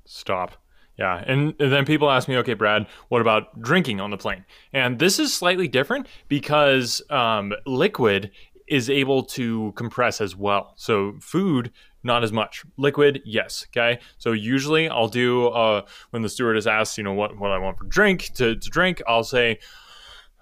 Stop. 0.06 0.56
Yeah, 0.98 1.24
and, 1.26 1.54
and 1.62 1.72
then 1.72 1.86
people 1.86 2.12
ask 2.12 2.28
me, 2.28 2.36
okay, 2.38 2.56
Brad, 2.56 2.86
what 3.08 3.22
about 3.22 3.62
drinking 3.62 4.02
on 4.02 4.12
the 4.12 4.18
plane? 4.18 4.44
And 4.74 5.00
this 5.00 5.18
is 5.18 5.34
slightly 5.34 5.70
different 5.70 6.08
because 6.28 7.02
um, 7.10 7.54
liquid 7.66 8.32
is 8.68 8.90
able 8.90 9.24
to 9.24 9.72
compress 9.78 10.20
as 10.20 10.36
well. 10.36 10.74
So 10.76 11.16
food, 11.22 11.72
not 12.04 12.24
as 12.24 12.32
much. 12.32 12.64
Liquid, 12.78 13.22
yes. 13.26 13.66
Okay. 13.70 14.00
So 14.18 14.32
usually 14.32 14.90
I'll 14.90 15.08
do 15.08 15.48
uh, 15.48 15.82
when 16.12 16.22
the 16.22 16.30
stewardess 16.30 16.68
asks, 16.68 16.98
you 16.98 17.04
know, 17.04 17.14
what 17.14 17.38
what 17.38 17.52
I 17.52 17.58
want 17.58 17.78
for 17.78 17.86
drink 17.86 18.32
to, 18.36 18.56
to 18.56 18.70
drink, 18.70 19.02
I'll 19.08 19.24
say. 19.24 19.60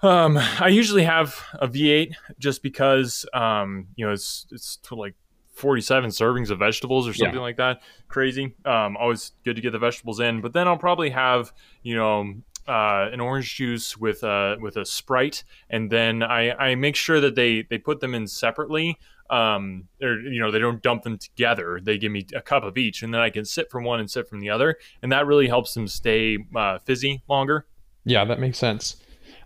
Um, 0.04 0.38
I 0.38 0.68
usually 0.68 1.04
have 1.04 1.44
a 1.54 1.68
V8 1.68 2.14
just 2.38 2.62
because 2.62 3.26
um, 3.34 3.88
you 3.96 4.06
know 4.06 4.12
it's 4.12 4.46
it's 4.52 4.80
like 4.92 5.16
47 5.58 6.12
servings 6.12 6.52
of 6.52 6.60
vegetables 6.60 7.08
or 7.08 7.14
something 7.14 7.36
yeah. 7.36 7.42
like 7.42 7.58
that. 7.58 7.82
Crazy. 8.08 8.56
Um, 8.64 8.96
always 8.96 9.32
good 9.44 9.56
to 9.56 9.62
get 9.62 9.72
the 9.72 9.80
vegetables 9.80 10.20
in. 10.20 10.40
But 10.40 10.54
then 10.54 10.68
I'll 10.68 10.78
probably 10.78 11.10
have, 11.10 11.52
you 11.82 11.96
know, 11.96 12.36
uh, 12.68 13.10
an 13.12 13.20
orange 13.20 13.56
juice 13.56 13.98
with 13.98 14.24
a 14.24 14.58
with 14.60 14.78
a 14.78 14.86
Sprite, 14.86 15.44
and 15.70 15.90
then 15.90 16.22
I, 16.22 16.52
I 16.52 16.76
make 16.76 16.96
sure 16.96 17.20
that 17.22 17.36
they 17.36 17.64
they 17.70 17.78
put 17.78 18.02
them 18.02 18.14
in 18.14 18.28
separately. 18.28 19.00
Um, 19.30 19.88
or 20.02 20.20
you 20.20 20.40
know 20.40 20.52
they 20.52 20.60
don't 20.60 20.82
dump 20.82 21.04
them 21.04 21.18
together. 21.18 21.80
They 21.82 21.98
give 21.98 22.12
me 22.12 22.26
a 22.34 22.42
cup 22.42 22.64
of 22.64 22.78
each, 22.78 23.04
and 23.04 23.14
then 23.14 23.22
I 23.22 23.30
can 23.30 23.46
sip 23.46 23.70
from 23.70 23.84
one 23.84 24.00
and 24.00 24.10
sip 24.10 24.30
from 24.30 24.40
the 24.40 24.50
other, 24.50 24.78
and 25.02 25.12
that 25.12 25.26
really 25.28 25.48
helps 25.48 25.74
them 25.74 25.88
stay 25.88 26.38
uh, 26.56 26.80
fizzy 26.80 27.22
longer. 27.28 27.66
Yeah, 28.06 28.24
that 28.26 28.40
makes 28.40 28.58
sense. 28.58 28.98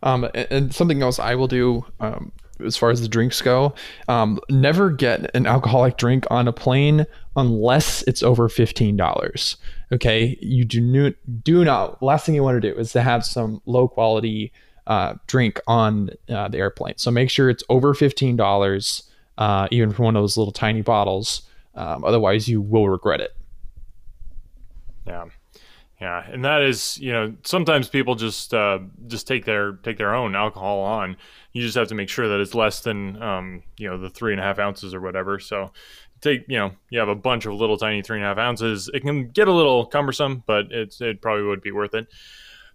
Um, 0.04 0.26
and, 0.36 0.48
and, 0.50 0.74
something 0.74 1.02
else 1.02 1.20
I 1.20 1.36
will 1.36 1.48
do 1.48 1.86
um, 2.00 2.32
as 2.66 2.78
far 2.78 2.90
as 2.90 3.02
the 3.02 3.08
drinks 3.08 3.42
go. 3.42 3.74
Um, 4.08 4.40
never 4.50 4.90
get 4.90 5.34
an 5.36 5.46
alcoholic 5.46 5.98
drink 5.98 6.26
on 6.32 6.48
a 6.48 6.54
plane 6.54 7.06
unless 7.36 8.04
it's 8.04 8.24
over 8.24 8.50
fifteen 8.50 8.98
dollars. 8.98 9.58
Okay, 9.92 10.38
you 10.42 10.66
do 10.66 10.82
not 10.82 11.14
do 11.44 11.64
not. 11.64 12.02
Last 12.02 12.26
thing 12.26 12.36
you 12.36 12.44
want 12.44 12.62
to 12.62 12.74
do 12.74 12.78
is 12.78 12.92
to 12.94 13.02
have 13.02 13.26
some 13.26 13.62
low 13.66 13.88
quality 13.88 14.52
uh, 14.88 15.16
drink 15.28 15.60
on 15.68 16.10
uh, 16.30 16.48
the 16.48 16.58
airplane. 16.58 16.98
So 16.98 17.12
make 17.12 17.30
sure 17.30 17.50
it's 17.50 17.64
over 17.70 17.94
fifteen 17.94 18.36
dollars, 18.36 19.04
uh, 19.42 19.68
even 19.72 19.92
from 19.92 20.06
one 20.06 20.16
of 20.16 20.22
those 20.22 20.38
little 20.38 20.54
tiny 20.54 20.84
bottles. 20.84 21.42
Um, 21.74 22.04
otherwise, 22.04 22.48
you 22.48 22.62
will 22.62 22.88
regret 22.88 23.22
it. 23.22 23.32
Yeah. 25.08 25.26
Yeah, 26.00 26.24
and 26.32 26.46
that 26.46 26.62
is, 26.62 27.00
you 27.00 27.12
know, 27.12 27.36
sometimes 27.44 27.88
people 27.90 28.14
just 28.16 28.54
uh, 28.54 28.80
just 29.08 29.28
take 29.28 29.46
their 29.46 29.74
take 29.74 29.98
their 29.98 30.14
own 30.14 30.36
alcohol 30.36 30.80
on. 30.80 31.18
You 31.54 31.62
just 31.62 31.76
have 31.76 31.88
to 31.88 31.96
make 31.96 32.10
sure 32.10 32.28
that 32.28 32.40
it's 32.40 32.56
less 32.56 32.82
than, 32.82 33.22
um, 33.22 33.64
you 33.78 33.88
know, 33.88 33.98
the 33.98 34.10
three 34.10 34.34
and 34.34 34.40
a 34.40 34.44
half 34.44 34.60
ounces 34.60 34.94
or 34.94 35.02
whatever. 35.02 35.40
So, 35.40 35.72
take, 36.20 36.46
you 36.48 36.58
know, 36.58 36.72
you 36.90 37.00
have 37.00 37.10
a 37.10 37.16
bunch 37.16 37.46
of 37.46 37.54
little 37.54 37.78
tiny 37.78 38.02
three 38.02 38.18
and 38.18 38.26
a 38.26 38.30
half 38.30 38.40
ounces. 38.40 38.90
It 38.94 39.02
can 39.02 39.30
get 39.30 39.48
a 39.48 39.54
little 39.54 39.86
cumbersome, 39.86 40.44
but 40.48 40.72
it's 40.72 41.02
it 41.02 41.22
probably 41.22 41.46
would 41.46 41.62
be 41.62 41.72
worth 41.72 41.94
it, 41.94 42.08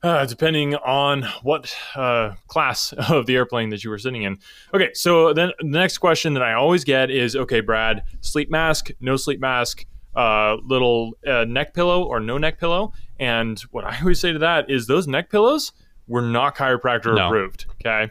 uh, 0.02 0.26
depending 0.26 0.74
on 0.76 1.22
what 1.42 1.74
uh, 1.94 2.32
class 2.48 2.92
of 3.08 3.26
the 3.26 3.36
airplane 3.36 3.70
that 3.70 3.84
you 3.84 3.90
were 3.90 3.98
sitting 3.98 4.22
in. 4.22 4.38
Okay, 4.74 4.90
so 4.94 5.32
then 5.32 5.50
the 5.58 5.66
next 5.66 5.98
question 5.98 6.34
that 6.34 6.42
I 6.42 6.54
always 6.54 6.84
get 6.84 7.10
is, 7.10 7.36
okay, 7.36 7.60
Brad, 7.60 8.02
sleep 8.20 8.50
mask, 8.50 8.90
no 9.00 9.16
sleep 9.16 9.40
mask 9.40 9.84
uh, 10.16 10.56
little 10.64 11.12
uh, 11.26 11.44
neck 11.44 11.74
pillow 11.74 12.02
or 12.02 12.18
no 12.20 12.38
neck 12.38 12.58
pillow. 12.58 12.92
And 13.20 13.60
what 13.70 13.84
I 13.84 13.98
always 14.00 14.18
say 14.18 14.32
to 14.32 14.38
that 14.40 14.70
is 14.70 14.86
those 14.86 15.06
neck 15.06 15.30
pillows 15.30 15.72
were 16.08 16.22
not 16.22 16.56
chiropractor 16.56 17.14
no. 17.14 17.26
approved. 17.26 17.66
Okay. 17.80 18.10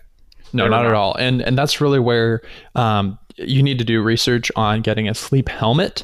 No, 0.53 0.67
not, 0.67 0.83
not, 0.83 0.85
at 0.85 0.93
all. 0.93 1.15
And 1.15 1.41
and 1.41 1.57
that's 1.57 1.81
really 1.81 1.99
where 1.99 2.41
um, 2.75 3.17
you 3.35 3.63
need 3.63 3.79
to 3.79 3.85
do 3.85 4.01
research 4.01 4.51
on 4.55 4.81
getting 4.81 5.09
a 5.09 5.13
sleep 5.13 5.49
helmet 5.49 6.03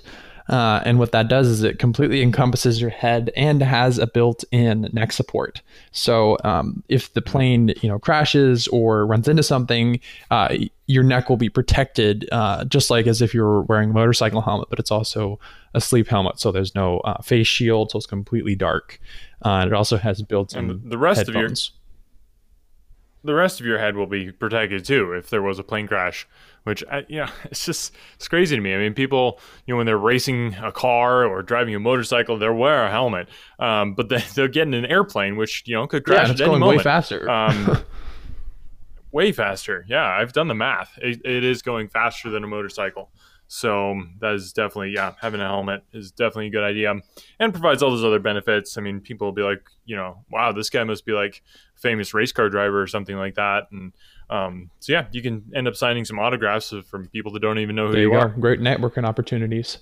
uh, 0.51 0.81
and 0.86 1.00
what 1.00 1.13
that 1.13 1.29
does 1.29 1.48
is 1.48 1.63
it 1.63 1.79
completely 1.79 2.22
encompasses 2.22 2.81
your 2.81 2.89
head 2.89 3.31
and 3.38 3.63
has 3.63 3.98
a 3.98 4.05
built-in 4.05 4.89
neck 4.91 5.13
support. 5.13 5.62
So 5.93 6.38
um, 6.43 6.84
if 6.89 7.13
the 7.13 7.22
plane 7.22 7.74
you 7.81 7.88
know 7.88 7.98
crashes 7.98 8.67
or 8.67 9.05
runs 9.05 9.29
into 9.29 9.43
something, 9.43 10.01
uh, 10.29 10.55
your 10.88 11.03
neck 11.03 11.29
will 11.29 11.38
be 11.38 11.50
protected 11.50 12.27
uh, 12.34 12.65
just 12.65 12.89
like 12.89 13.08
as 13.08 13.22
if 13.22 13.34
you 13.34 13.41
were 13.41 13.62
wearing 13.62 13.91
a 13.91 13.93
motorcycle 13.93 14.41
helmet. 14.41 14.70
But 14.70 14.79
it's 14.79 14.91
also 14.91 15.39
a 15.74 15.79
sleep 15.79 16.10
helmet, 16.10 16.39
so 16.39 16.51
there's 16.51 16.75
no 16.75 17.00
uh, 17.00 17.22
face 17.22 17.48
shield, 17.48 17.91
so 17.91 17.98
it's 17.98 18.05
completely 18.05 18.55
dark. 18.55 19.00
Uh, 19.46 19.62
and 19.62 19.67
it 19.67 19.74
also 19.74 19.98
has 19.98 20.22
built-in 20.22 20.81
the 20.84 20.98
rest 20.98 21.20
headphones. 21.20 21.70
of 21.70 21.74
your 21.74 21.81
the 23.24 23.36
rest 23.36 23.60
of 23.60 23.65
your 23.65 23.77
head 23.77 23.96
will 23.96 24.08
be 24.08 24.31
protected 24.31 24.84
too 24.84 25.13
if 25.13 25.29
there 25.29 25.41
was 25.41 25.60
a 25.60 25.63
plane 25.63 25.88
crash 25.88 26.27
which 26.63 26.84
I, 26.91 27.06
yeah 27.10 27.30
it's 27.46 27.65
just 27.65 27.94
it's 28.15 28.27
crazy 28.27 28.56
to 28.56 28.62
me. 28.62 28.74
I 28.74 28.77
mean 28.77 28.94
people 28.94 29.39
you 29.65 29.74
know 29.74 29.77
when 29.77 29.86
they're 29.86 29.98
racing 29.98 30.56
a 30.56 30.72
car 30.72 31.25
or 31.25 31.41
driving 31.41 31.75
a 31.75 31.80
motorcycle 31.80 32.38
they'll 32.38 32.53
wear 32.53 32.86
a 32.86 32.91
helmet 32.91 33.27
um, 33.60 33.94
but 33.94 34.10
they, 34.10 34.24
they'll 34.36 34.48
get 34.48 34.68
in 34.68 34.74
an 34.74 34.86
airplane 34.86 35.38
which 35.38 35.63
you 35.65 35.75
know 35.75 35.88
could 35.88 36.06
crash 36.06 36.27
yeah, 36.27 36.32
it's 36.32 36.41
going 36.41 36.60
moment. 36.60 36.77
way 36.77 36.84
faster. 36.84 37.30
Um, 37.30 37.77
way 39.12 39.32
faster. 39.32 39.86
Yeah 39.88 40.06
i've 40.06 40.34
done 40.34 40.48
the 40.48 40.56
math. 40.56 40.98
It, 41.01 41.22
it 41.25 41.44
is 41.44 41.62
going 41.62 41.89
faster 41.89 42.30
than 42.30 42.44
a 42.44 42.48
motorcycle 42.48 43.12
so 43.53 44.01
that 44.22 44.34
is 44.34 44.53
definitely, 44.53 44.93
yeah, 44.96 45.12
having 45.20 45.41
a 45.41 45.46
helmet 45.46 45.84
is 45.91 46.10
definitely 46.10 46.48
a 46.48 46.51
good 46.51 46.63
idea 46.63 46.93
and 47.38 47.51
provides 47.51 47.84
all 47.84 47.89
those 47.89 48.05
other 48.05 48.17
benefits. 48.17 48.77
I 48.77 48.81
mean, 48.81 49.01
people 49.01 49.27
will 49.27 49.34
be 49.34 49.41
like, 49.41 49.67
you 49.84 49.98
know, 49.98 50.24
wow, 50.31 50.53
this 50.53 50.70
guy 50.70 50.86
must 50.86 51.05
be 51.05 51.12
like 51.12 51.43
a 51.75 51.79
famous 51.81 52.13
race 52.13 52.31
car 52.31 52.50
driver 52.50 52.81
or 52.81 52.88
something 52.88 53.17
like 53.17 53.36
that. 53.36 53.63
And 53.70 53.91
um, 54.29 54.72
so, 54.79 54.93
yeah, 54.93 55.08
you 55.12 55.22
can 55.22 55.51
end 55.53 55.67
up 55.67 55.75
signing 55.75 56.05
some 56.05 56.17
autographs 56.17 56.74
from 56.89 57.10
people 57.10 57.34
that 57.34 57.41
don't 57.41 57.60
even 57.60 57.75
know 57.75 57.88
who 57.88 57.91
there 57.91 58.01
you, 58.03 58.13
you 58.13 58.17
are. 58.17 58.29
Great 58.29 58.62
networking 58.62 59.03
opportunities. 59.03 59.79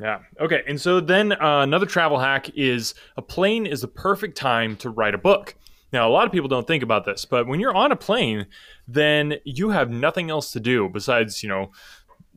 Yeah. 0.00 0.20
Okay. 0.40 0.62
And 0.66 0.80
so 0.80 1.00
then 1.00 1.32
uh, 1.32 1.60
another 1.60 1.84
travel 1.84 2.18
hack 2.18 2.48
is 2.56 2.94
a 3.18 3.22
plane 3.22 3.66
is 3.66 3.82
the 3.82 3.88
perfect 3.88 4.34
time 4.34 4.76
to 4.76 4.88
write 4.88 5.14
a 5.14 5.18
book. 5.18 5.56
Now, 5.90 6.06
a 6.06 6.12
lot 6.12 6.26
of 6.26 6.32
people 6.32 6.48
don't 6.48 6.66
think 6.66 6.82
about 6.82 7.06
this, 7.06 7.24
but 7.24 7.46
when 7.46 7.60
you're 7.60 7.74
on 7.74 7.92
a 7.92 7.96
plane, 7.96 8.46
then 8.86 9.36
you 9.44 9.70
have 9.70 9.90
nothing 9.90 10.28
else 10.28 10.52
to 10.52 10.60
do 10.60 10.88
besides, 10.90 11.42
you 11.42 11.48
know, 11.48 11.70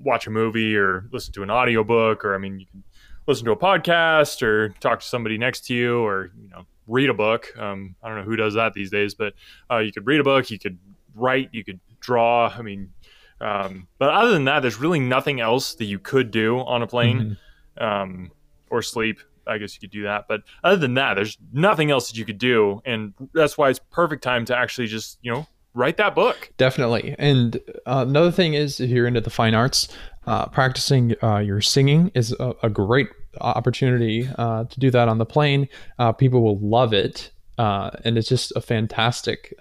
watch 0.03 0.27
a 0.27 0.29
movie 0.29 0.75
or 0.75 1.07
listen 1.11 1.33
to 1.33 1.43
an 1.43 1.51
audiobook 1.51 2.25
or 2.25 2.35
I 2.35 2.37
mean 2.37 2.59
you 2.59 2.65
can 2.65 2.83
listen 3.27 3.45
to 3.45 3.51
a 3.51 3.57
podcast 3.57 4.41
or 4.41 4.69
talk 4.79 4.99
to 4.99 5.05
somebody 5.05 5.37
next 5.37 5.65
to 5.67 5.73
you 5.73 5.99
or 6.03 6.31
you 6.41 6.49
know 6.49 6.65
read 6.87 7.09
a 7.09 7.13
book. 7.13 7.57
Um, 7.57 7.95
I 8.03 8.09
don't 8.09 8.17
know 8.17 8.23
who 8.23 8.35
does 8.35 8.55
that 8.55 8.73
these 8.73 8.91
days, 8.91 9.13
but 9.13 9.33
uh, 9.69 9.77
you 9.77 9.91
could 9.91 10.05
read 10.05 10.19
a 10.19 10.23
book, 10.23 10.49
you 10.49 10.59
could 10.59 10.77
write, 11.15 11.49
you 11.51 11.63
could 11.63 11.79
draw. 11.99 12.47
I 12.47 12.61
mean, 12.61 12.91
um, 13.39 13.87
but 13.97 14.09
other 14.09 14.31
than 14.31 14.45
that, 14.45 14.59
there's 14.61 14.79
really 14.79 14.99
nothing 14.99 15.39
else 15.39 15.75
that 15.75 15.85
you 15.85 15.99
could 15.99 16.31
do 16.31 16.59
on 16.59 16.81
a 16.81 16.87
plane 16.87 17.37
mm-hmm. 17.79 17.83
um, 17.83 18.31
or 18.69 18.81
sleep. 18.81 19.19
I 19.47 19.57
guess 19.57 19.73
you 19.73 19.79
could 19.79 19.91
do 19.91 20.03
that, 20.03 20.25
but 20.27 20.43
other 20.63 20.77
than 20.77 20.93
that, 20.93 21.15
there's 21.15 21.35
nothing 21.51 21.89
else 21.89 22.11
that 22.11 22.17
you 22.17 22.25
could 22.25 22.37
do, 22.37 22.79
and 22.85 23.13
that's 23.33 23.57
why 23.57 23.69
it's 23.69 23.79
perfect 23.89 24.23
time 24.23 24.45
to 24.45 24.55
actually 24.55 24.85
just 24.85 25.17
you 25.23 25.31
know 25.31 25.47
write 25.73 25.97
that 25.97 26.15
book. 26.15 26.51
Definitely. 26.57 27.15
And 27.17 27.57
uh, 27.85 28.05
another 28.07 28.31
thing 28.31 28.53
is, 28.53 28.79
if 28.79 28.89
you're 28.89 29.07
into 29.07 29.21
the 29.21 29.29
fine 29.29 29.53
arts, 29.53 29.87
uh, 30.27 30.47
practicing 30.47 31.15
uh, 31.23 31.39
your 31.39 31.61
singing 31.61 32.11
is 32.13 32.33
a, 32.39 32.53
a 32.63 32.69
great 32.69 33.09
opportunity 33.39 34.29
uh, 34.37 34.65
to 34.65 34.79
do 34.79 34.91
that 34.91 35.07
on 35.07 35.17
the 35.17 35.25
plane. 35.25 35.67
Uh, 35.97 36.11
people 36.11 36.41
will 36.41 36.59
love 36.59 36.93
it, 36.93 37.31
uh, 37.57 37.91
and 38.03 38.17
it's 38.17 38.27
just 38.27 38.51
a 38.55 38.61
fantastic 38.61 39.53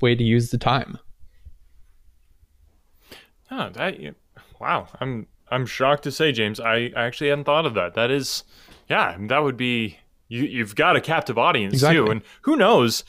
way 0.00 0.14
to 0.14 0.24
use 0.24 0.50
the 0.50 0.58
time. 0.58 0.98
Oh, 3.50 3.68
that 3.70 3.98
wow! 4.60 4.88
I'm 5.00 5.26
I'm 5.50 5.66
shocked 5.66 6.04
to 6.04 6.10
say, 6.10 6.32
James. 6.32 6.58
I, 6.58 6.90
I 6.96 7.04
actually 7.04 7.28
hadn't 7.28 7.44
thought 7.44 7.66
of 7.66 7.74
that. 7.74 7.94
That 7.94 8.10
is, 8.10 8.44
yeah, 8.88 9.16
that 9.28 9.42
would 9.42 9.58
be 9.58 9.98
you, 10.28 10.44
you've 10.44 10.74
got 10.74 10.96
a 10.96 11.00
captive 11.00 11.36
audience 11.36 11.74
exactly. 11.74 11.98
too. 11.98 12.10
And 12.10 12.22
who 12.40 12.56
knows 12.56 13.04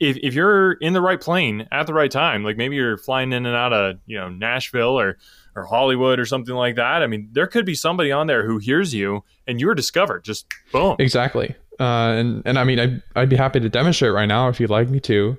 if, 0.00 0.16
if 0.22 0.34
you're 0.34 0.72
in 0.72 0.92
the 0.92 1.00
right 1.00 1.20
plane 1.20 1.66
at 1.72 1.86
the 1.86 1.94
right 1.94 2.10
time, 2.10 2.44
like 2.44 2.56
maybe 2.56 2.76
you're 2.76 2.96
flying 2.96 3.32
in 3.32 3.46
and 3.46 3.56
out 3.56 3.72
of, 3.72 3.98
you 4.06 4.16
know, 4.16 4.28
Nashville 4.28 4.98
or, 4.98 5.18
or 5.54 5.64
Hollywood 5.64 6.18
or 6.18 6.24
something 6.24 6.54
like 6.54 6.76
that. 6.76 7.02
I 7.02 7.06
mean, 7.06 7.28
there 7.32 7.46
could 7.46 7.66
be 7.66 7.74
somebody 7.74 8.12
on 8.12 8.26
there 8.26 8.46
who 8.46 8.58
hears 8.58 8.94
you 8.94 9.24
and 9.46 9.60
you're 9.60 9.74
discovered. 9.74 10.24
Just 10.24 10.46
boom. 10.72 10.96
Exactly. 10.98 11.54
Uh, 11.80 12.12
and, 12.12 12.42
and 12.44 12.58
I 12.58 12.64
mean, 12.64 12.78
I'd, 12.78 13.02
I'd 13.14 13.28
be 13.28 13.36
happy 13.36 13.60
to 13.60 13.68
demonstrate 13.68 14.12
right 14.12 14.26
now 14.26 14.48
if 14.48 14.60
you'd 14.60 14.70
like 14.70 14.88
me 14.88 15.00
to. 15.00 15.38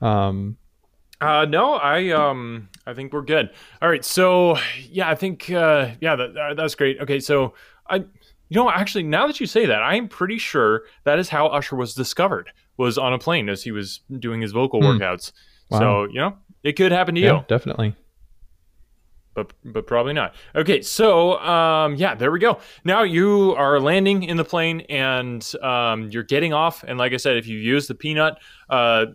Um, 0.00 0.56
uh, 1.20 1.44
no, 1.44 1.74
I 1.74 2.10
um, 2.10 2.70
I 2.86 2.94
think 2.94 3.12
we're 3.12 3.20
good. 3.20 3.50
All 3.82 3.90
right, 3.90 4.02
so 4.02 4.56
yeah, 4.88 5.10
I 5.10 5.14
think 5.14 5.50
uh, 5.50 5.90
yeah, 6.00 6.16
that, 6.16 6.54
that's 6.56 6.74
great. 6.74 6.98
Okay, 6.98 7.20
so 7.20 7.52
I 7.90 8.04
you 8.50 8.56
know, 8.56 8.68
actually, 8.68 9.04
now 9.04 9.28
that 9.28 9.38
you 9.38 9.46
say 9.46 9.64
that, 9.66 9.80
I 9.80 9.94
am 9.94 10.08
pretty 10.08 10.36
sure 10.36 10.82
that 11.04 11.20
is 11.20 11.28
how 11.28 11.46
Usher 11.46 11.76
was 11.76 11.94
discovered. 11.94 12.50
Was 12.80 12.96
on 12.96 13.12
a 13.12 13.18
plane 13.18 13.48
as 13.48 13.62
he 13.62 13.72
was 13.72 14.00
doing 14.18 14.40
his 14.40 14.52
vocal 14.52 14.80
mm. 14.80 14.98
workouts. 14.98 15.32
Wow. 15.68 15.78
So 15.78 16.04
you 16.04 16.20
know, 16.20 16.38
it 16.62 16.72
could 16.72 16.92
happen 16.92 17.14
to 17.14 17.20
yeah, 17.20 17.36
you. 17.36 17.44
Definitely. 17.46 17.94
But 19.34 19.52
but 19.64 19.86
probably 19.86 20.12
not. 20.12 20.34
Okay, 20.54 20.82
so 20.82 21.38
um, 21.40 21.94
yeah, 21.96 22.14
there 22.14 22.32
we 22.32 22.38
go. 22.38 22.58
Now 22.84 23.02
you 23.02 23.54
are 23.56 23.78
landing 23.78 24.22
in 24.22 24.36
the 24.36 24.44
plane 24.44 24.80
and 24.88 25.46
um, 25.62 26.08
you're 26.10 26.24
getting 26.24 26.52
off. 26.52 26.82
And 26.82 26.98
like 26.98 27.12
I 27.12 27.16
said, 27.16 27.36
if 27.36 27.46
you 27.46 27.58
use 27.58 27.86
the 27.86 27.94
peanut, 27.94 28.38
uh, 28.68 29.06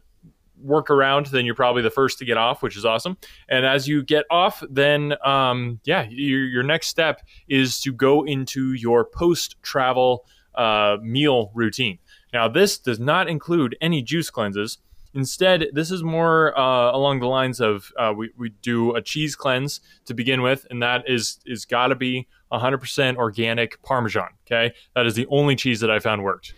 work 0.61 0.89
around, 0.89 1.27
then 1.27 1.45
you're 1.45 1.55
probably 1.55 1.81
the 1.81 1.89
first 1.89 2.17
to 2.19 2.25
get 2.25 2.37
off, 2.37 2.61
which 2.61 2.77
is 2.77 2.85
awesome. 2.85 3.17
And 3.49 3.65
as 3.65 3.87
you 3.87 4.03
get 4.03 4.25
off, 4.29 4.63
then 4.69 5.15
um, 5.23 5.79
yeah, 5.83 6.07
your, 6.09 6.45
your 6.45 6.63
next 6.63 6.87
step 6.87 7.21
is 7.47 7.79
to 7.81 7.91
go 7.91 8.23
into 8.25 8.73
your 8.73 9.05
post 9.05 9.61
travel 9.61 10.25
uh, 10.55 10.97
meal 11.01 11.51
routine. 11.53 11.99
Now, 12.35 12.49
this 12.49 12.77
does 12.77 12.99
not 12.99 13.29
include 13.29 13.77
any 13.79 14.01
juice 14.01 14.29
cleanses. 14.29 14.79
Instead, 15.13 15.67
this 15.71 15.89
is 15.89 16.03
more 16.03 16.53
uh, 16.59 16.91
along 16.91 17.21
the 17.21 17.27
lines 17.27 17.61
of 17.61 17.93
uh, 17.97 18.11
we, 18.13 18.29
we 18.37 18.49
do 18.61 18.93
a 18.93 19.01
cheese 19.01 19.37
cleanse 19.37 19.79
to 20.03 20.13
begin 20.13 20.41
with, 20.41 20.67
and 20.69 20.83
that 20.83 21.05
is 21.07 21.39
is 21.45 21.63
got 21.63 21.87
to 21.87 21.95
be 21.95 22.27
100% 22.51 23.15
organic 23.15 23.81
Parmesan. 23.83 24.27
Okay, 24.45 24.73
that 24.95 25.05
is 25.05 25.15
the 25.15 25.25
only 25.27 25.55
cheese 25.55 25.79
that 25.79 25.89
I 25.89 25.99
found 25.99 26.25
worked. 26.25 26.53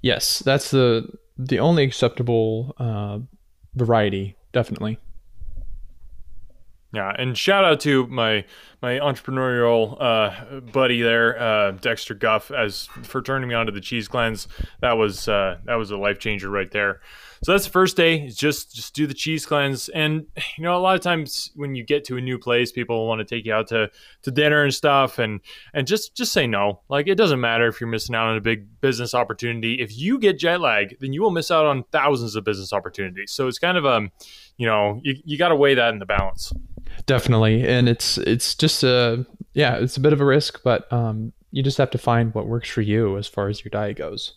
Yes, 0.00 0.38
that's 0.38 0.70
the 0.70 1.06
the 1.36 1.58
only 1.58 1.84
acceptable 1.84 2.74
uh, 2.78 3.18
variety, 3.74 4.34
definitely. 4.54 4.98
Yeah, 6.92 7.12
and 7.18 7.36
shout 7.36 7.64
out 7.64 7.80
to 7.80 8.06
my 8.06 8.46
my 8.80 8.98
entrepreneurial 8.98 9.96
uh, 10.00 10.60
buddy 10.60 11.02
there, 11.02 11.38
uh, 11.38 11.72
Dexter 11.72 12.14
Guff, 12.14 12.50
as 12.50 12.86
for 13.02 13.20
turning 13.20 13.48
me 13.48 13.54
on 13.54 13.66
to 13.66 13.72
the 13.72 13.80
cheese 13.80 14.08
cleanse. 14.08 14.48
That 14.80 14.92
was 14.92 15.28
uh, 15.28 15.58
that 15.66 15.74
was 15.74 15.90
a 15.90 15.98
life 15.98 16.18
changer 16.18 16.48
right 16.48 16.70
there. 16.70 17.00
So 17.44 17.52
that's 17.52 17.66
the 17.66 17.70
first 17.70 17.96
day. 17.96 18.24
Is 18.24 18.36
just 18.36 18.74
just 18.74 18.94
do 18.94 19.06
the 19.06 19.12
cheese 19.12 19.44
cleanse, 19.44 19.90
and 19.90 20.26
you 20.56 20.64
know 20.64 20.78
a 20.78 20.80
lot 20.80 20.94
of 20.94 21.02
times 21.02 21.50
when 21.54 21.74
you 21.74 21.84
get 21.84 22.04
to 22.06 22.16
a 22.16 22.22
new 22.22 22.38
place, 22.38 22.72
people 22.72 23.06
want 23.06 23.18
to 23.18 23.24
take 23.26 23.44
you 23.44 23.52
out 23.52 23.68
to 23.68 23.90
to 24.22 24.30
dinner 24.30 24.64
and 24.64 24.72
stuff, 24.72 25.18
and 25.18 25.40
and 25.74 25.86
just 25.86 26.16
just 26.16 26.32
say 26.32 26.46
no. 26.46 26.80
Like 26.88 27.06
it 27.06 27.16
doesn't 27.16 27.40
matter 27.40 27.68
if 27.68 27.82
you're 27.82 27.90
missing 27.90 28.14
out 28.14 28.28
on 28.28 28.38
a 28.38 28.40
big 28.40 28.80
business 28.80 29.12
opportunity. 29.12 29.74
If 29.74 29.98
you 29.98 30.18
get 30.18 30.38
jet 30.38 30.62
lag, 30.62 30.96
then 31.00 31.12
you 31.12 31.20
will 31.20 31.32
miss 31.32 31.50
out 31.50 31.66
on 31.66 31.84
thousands 31.92 32.34
of 32.34 32.44
business 32.44 32.72
opportunities. 32.72 33.30
So 33.30 33.46
it's 33.46 33.58
kind 33.58 33.76
of 33.76 33.84
um, 33.84 34.10
you 34.56 34.66
know, 34.66 35.00
you 35.04 35.16
you 35.24 35.38
got 35.38 35.48
to 35.48 35.56
weigh 35.56 35.74
that 35.74 35.92
in 35.92 36.00
the 36.00 36.06
balance. 36.06 36.52
Definitely, 37.06 37.66
and 37.66 37.88
it's 37.88 38.18
it's 38.18 38.54
just 38.54 38.82
a 38.82 39.24
yeah, 39.54 39.76
it's 39.76 39.96
a 39.96 40.00
bit 40.00 40.12
of 40.12 40.20
a 40.20 40.24
risk, 40.24 40.62
but 40.62 40.92
um, 40.92 41.32
you 41.50 41.62
just 41.62 41.78
have 41.78 41.90
to 41.90 41.98
find 41.98 42.34
what 42.34 42.46
works 42.46 42.68
for 42.68 42.82
you 42.82 43.16
as 43.16 43.26
far 43.26 43.48
as 43.48 43.64
your 43.64 43.70
diet 43.70 43.96
goes. 43.96 44.34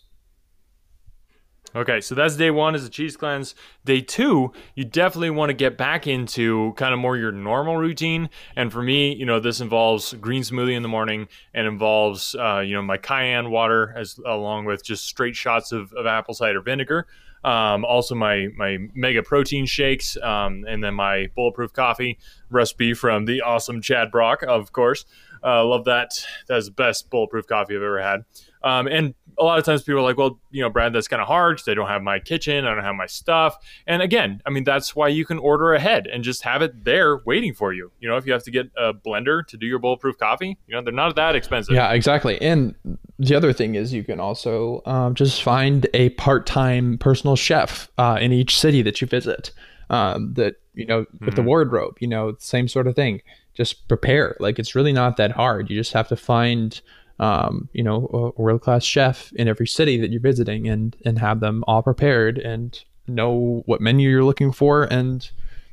Okay, 1.74 2.02
so 2.02 2.14
that's 2.14 2.36
day 2.36 2.50
one 2.50 2.74
is 2.74 2.84
the 2.84 2.90
cheese 2.90 3.16
cleanse. 3.16 3.54
Day 3.84 4.02
two, 4.02 4.52
you 4.74 4.84
definitely 4.84 5.30
want 5.30 5.48
to 5.48 5.54
get 5.54 5.78
back 5.78 6.06
into 6.06 6.74
kind 6.76 6.92
of 6.92 7.00
more 7.00 7.16
your 7.16 7.32
normal 7.32 7.78
routine. 7.78 8.28
And 8.56 8.70
for 8.70 8.82
me, 8.82 9.14
you 9.14 9.24
know, 9.24 9.40
this 9.40 9.60
involves 9.60 10.12
green 10.14 10.42
smoothie 10.42 10.76
in 10.76 10.82
the 10.82 10.88
morning 10.88 11.28
and 11.54 11.66
involves, 11.66 12.34
uh, 12.34 12.58
you 12.58 12.74
know, 12.74 12.82
my 12.82 12.98
cayenne 12.98 13.50
water 13.50 13.94
as 13.96 14.18
along 14.26 14.66
with 14.66 14.84
just 14.84 15.06
straight 15.06 15.34
shots 15.34 15.72
of, 15.72 15.94
of 15.94 16.04
apple 16.04 16.34
cider 16.34 16.60
vinegar. 16.60 17.06
Um, 17.44 17.84
also 17.84 18.14
my 18.14 18.48
my 18.56 18.78
mega 18.94 19.22
protein 19.22 19.66
shakes, 19.66 20.16
um, 20.22 20.64
and 20.68 20.82
then 20.82 20.94
my 20.94 21.28
bulletproof 21.34 21.72
coffee 21.72 22.18
recipe 22.50 22.94
from 22.94 23.24
the 23.24 23.42
awesome 23.42 23.82
Chad 23.82 24.10
Brock, 24.10 24.42
of 24.42 24.72
course. 24.72 25.04
Uh, 25.44 25.64
love 25.64 25.84
that. 25.84 26.24
That's 26.46 26.66
the 26.66 26.72
best 26.72 27.10
bulletproof 27.10 27.46
coffee 27.46 27.74
I've 27.74 27.82
ever 27.82 28.00
had. 28.00 28.24
Um, 28.62 28.86
and 28.86 29.14
a 29.38 29.44
lot 29.44 29.58
of 29.58 29.64
times 29.64 29.82
people 29.82 30.00
are 30.00 30.02
like, 30.02 30.16
well, 30.16 30.38
you 30.50 30.62
know, 30.62 30.70
Brad, 30.70 30.92
that's 30.92 31.08
kind 31.08 31.20
of 31.20 31.28
hard 31.28 31.60
I 31.66 31.74
don't 31.74 31.88
have 31.88 32.02
my 32.02 32.18
kitchen, 32.18 32.64
I 32.64 32.74
don't 32.74 32.84
have 32.84 32.94
my 32.94 33.06
stuff. 33.06 33.56
And 33.86 34.02
again, 34.02 34.42
I 34.46 34.50
mean, 34.50 34.64
that's 34.64 34.96
why 34.96 35.08
you 35.08 35.24
can 35.24 35.38
order 35.38 35.74
ahead 35.74 36.06
and 36.06 36.24
just 36.24 36.42
have 36.42 36.62
it 36.62 36.84
there 36.84 37.18
waiting 37.24 37.54
for 37.54 37.72
you. 37.72 37.92
You 38.00 38.08
know, 38.08 38.16
if 38.16 38.26
you 38.26 38.32
have 38.32 38.42
to 38.44 38.50
get 38.50 38.70
a 38.76 38.92
blender 38.92 39.46
to 39.46 39.56
do 39.56 39.66
your 39.66 39.78
bulletproof 39.78 40.18
coffee, 40.18 40.58
you 40.66 40.74
know, 40.74 40.82
they're 40.82 40.92
not 40.92 41.14
that 41.16 41.36
expensive. 41.36 41.74
Yeah, 41.74 41.92
exactly. 41.92 42.40
And 42.40 42.74
the 43.18 43.34
other 43.34 43.52
thing 43.52 43.74
is 43.74 43.92
you 43.92 44.04
can 44.04 44.20
also 44.20 44.82
um, 44.86 45.14
just 45.14 45.42
find 45.42 45.86
a 45.94 46.10
part-time 46.10 46.98
personal 46.98 47.36
chef 47.36 47.90
uh, 47.98 48.18
in 48.20 48.32
each 48.32 48.58
city 48.58 48.82
that 48.82 49.00
you 49.00 49.06
visit. 49.06 49.50
Um, 49.90 50.32
that 50.34 50.54
you 50.74 50.86
know, 50.86 51.00
with 51.00 51.20
mm-hmm. 51.20 51.34
the 51.34 51.42
wardrobe, 51.42 51.98
you 52.00 52.08
know, 52.08 52.34
same 52.38 52.66
sort 52.66 52.86
of 52.86 52.96
thing. 52.96 53.20
Just 53.52 53.88
prepare. 53.88 54.36
Like 54.40 54.58
it's 54.58 54.74
really 54.74 54.92
not 54.92 55.18
that 55.18 55.32
hard. 55.32 55.68
You 55.68 55.78
just 55.78 55.92
have 55.92 56.08
to 56.08 56.16
find 56.16 56.80
um, 57.22 57.68
you 57.72 57.84
know, 57.84 58.32
a 58.36 58.42
world 58.42 58.62
class 58.62 58.82
chef 58.82 59.32
in 59.34 59.46
every 59.46 59.66
city 59.66 59.96
that 60.00 60.10
you're 60.10 60.20
visiting 60.20 60.68
and 60.68 60.96
and 61.04 61.20
have 61.20 61.38
them 61.38 61.62
all 61.68 61.82
prepared 61.82 62.36
and 62.38 62.82
know 63.06 63.62
what 63.66 63.80
menu 63.80 64.08
you're 64.08 64.24
looking 64.24 64.52
for 64.52 64.84
and 64.84 65.30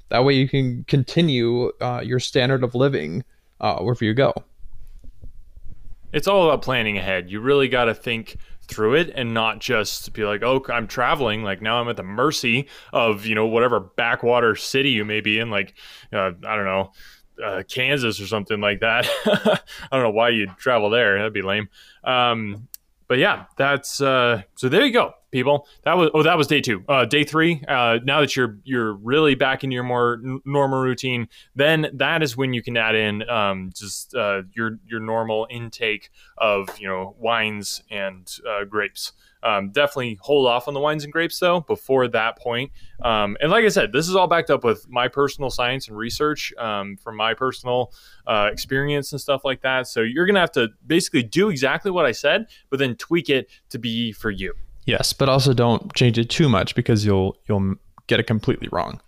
that 0.09 0.23
way 0.23 0.33
you 0.33 0.47
can 0.47 0.83
continue 0.85 1.71
uh, 1.81 2.01
your 2.03 2.19
standard 2.19 2.63
of 2.63 2.75
living 2.75 3.23
uh, 3.61 3.79
wherever 3.79 4.03
you 4.03 4.13
go. 4.13 4.33
It's 6.11 6.27
all 6.27 6.45
about 6.45 6.63
planning 6.63 6.97
ahead. 6.97 7.29
You 7.29 7.39
really 7.39 7.67
got 7.67 7.85
to 7.85 7.93
think 7.93 8.37
through 8.63 8.95
it 8.95 9.11
and 9.15 9.33
not 9.33 9.59
just 9.59 10.13
be 10.13 10.23
like, 10.23 10.43
oh, 10.43 10.63
I'm 10.69 10.87
traveling. 10.87 11.43
Like 11.43 11.61
now 11.61 11.79
I'm 11.79 11.89
at 11.89 11.97
the 11.97 12.03
mercy 12.03 12.67
of, 12.93 13.25
you 13.25 13.35
know, 13.35 13.45
whatever 13.45 13.79
backwater 13.79 14.55
city 14.55 14.91
you 14.91 15.05
may 15.05 15.21
be 15.21 15.39
in. 15.39 15.49
Like, 15.49 15.75
uh, 16.13 16.31
I 16.45 16.55
don't 16.55 16.65
know, 16.65 16.91
uh, 17.43 17.63
Kansas 17.67 18.19
or 18.19 18.27
something 18.27 18.59
like 18.59 18.79
that. 18.81 19.07
I 19.25 19.59
don't 19.91 20.03
know 20.03 20.11
why 20.11 20.29
you'd 20.29 20.57
travel 20.57 20.89
there. 20.89 21.17
That'd 21.17 21.33
be 21.33 21.41
lame. 21.41 21.69
Um, 22.03 22.67
but 23.07 23.17
yeah, 23.17 23.45
that's 23.57 24.01
uh, 24.01 24.43
so. 24.55 24.69
There 24.69 24.85
you 24.85 24.93
go, 24.93 25.13
people. 25.31 25.67
That 25.83 25.97
was 25.97 26.09
oh, 26.13 26.23
that 26.23 26.37
was 26.37 26.47
day 26.47 26.61
two. 26.61 26.83
Uh, 26.87 27.05
day 27.05 27.23
three. 27.23 27.63
Uh, 27.67 27.99
now 28.03 28.21
that 28.21 28.35
you're 28.35 28.57
you're 28.63 28.93
really 28.93 29.35
back 29.35 29.63
in 29.63 29.71
your 29.71 29.83
more 29.83 30.19
n- 30.23 30.41
normal 30.45 30.81
routine, 30.81 31.27
then 31.55 31.89
that 31.93 32.23
is 32.23 32.35
when 32.35 32.53
you 32.53 32.61
can 32.61 32.77
add 32.77 32.95
in 32.95 33.27
um, 33.29 33.71
just 33.75 34.15
uh, 34.15 34.43
your 34.53 34.79
your 34.85 34.99
normal 34.99 35.47
intake 35.49 36.09
of 36.37 36.69
you 36.79 36.87
know 36.87 37.15
wines 37.19 37.83
and 37.89 38.31
uh, 38.49 38.65
grapes. 38.65 39.13
Um, 39.41 39.71
definitely 39.71 40.19
hold 40.21 40.47
off 40.47 40.67
on 40.67 40.73
the 40.73 40.81
wines 40.81 41.05
and 41.05 41.13
grapes 41.13 41.39
though 41.39 41.61
before 41.61 42.09
that 42.09 42.37
point. 42.37 42.71
Um, 43.01 43.37
and 43.39 43.49
like 43.49 43.63
I 43.63 43.69
said, 43.69 43.93
this 43.93 44.09
is 44.09 44.15
all 44.15 44.27
backed 44.27 44.49
up 44.49 44.65
with 44.65 44.89
my 44.89 45.07
personal 45.07 45.49
science 45.49 45.87
and 45.87 45.95
research 45.95 46.53
um, 46.57 46.97
from 46.97 47.15
my 47.15 47.33
personal 47.33 47.93
uh, 48.27 48.49
experience 48.51 49.13
and 49.13 49.21
stuff 49.21 49.45
like 49.45 49.61
that. 49.61 49.87
So 49.87 50.01
you're 50.01 50.25
gonna 50.25 50.41
have 50.41 50.51
to 50.53 50.69
basically 50.85 51.23
do 51.23 51.49
exactly 51.49 51.89
what 51.89 52.05
I 52.05 52.11
said, 52.11 52.47
but 52.69 52.79
then 52.79 52.95
tweak 52.95 53.29
it 53.29 53.49
to 53.69 53.79
be 53.79 54.11
for 54.11 54.29
you. 54.29 54.53
Yes, 54.89 55.13
but 55.13 55.29
also 55.29 55.53
don't 55.53 55.93
change 55.93 56.17
it 56.17 56.31
too 56.31 56.49
much 56.49 56.73
because 56.73 57.05
you'll 57.05 57.37
you'll 57.47 57.75
get 58.07 58.19
it 58.19 58.23
completely 58.23 58.67
wrong. 58.71 58.99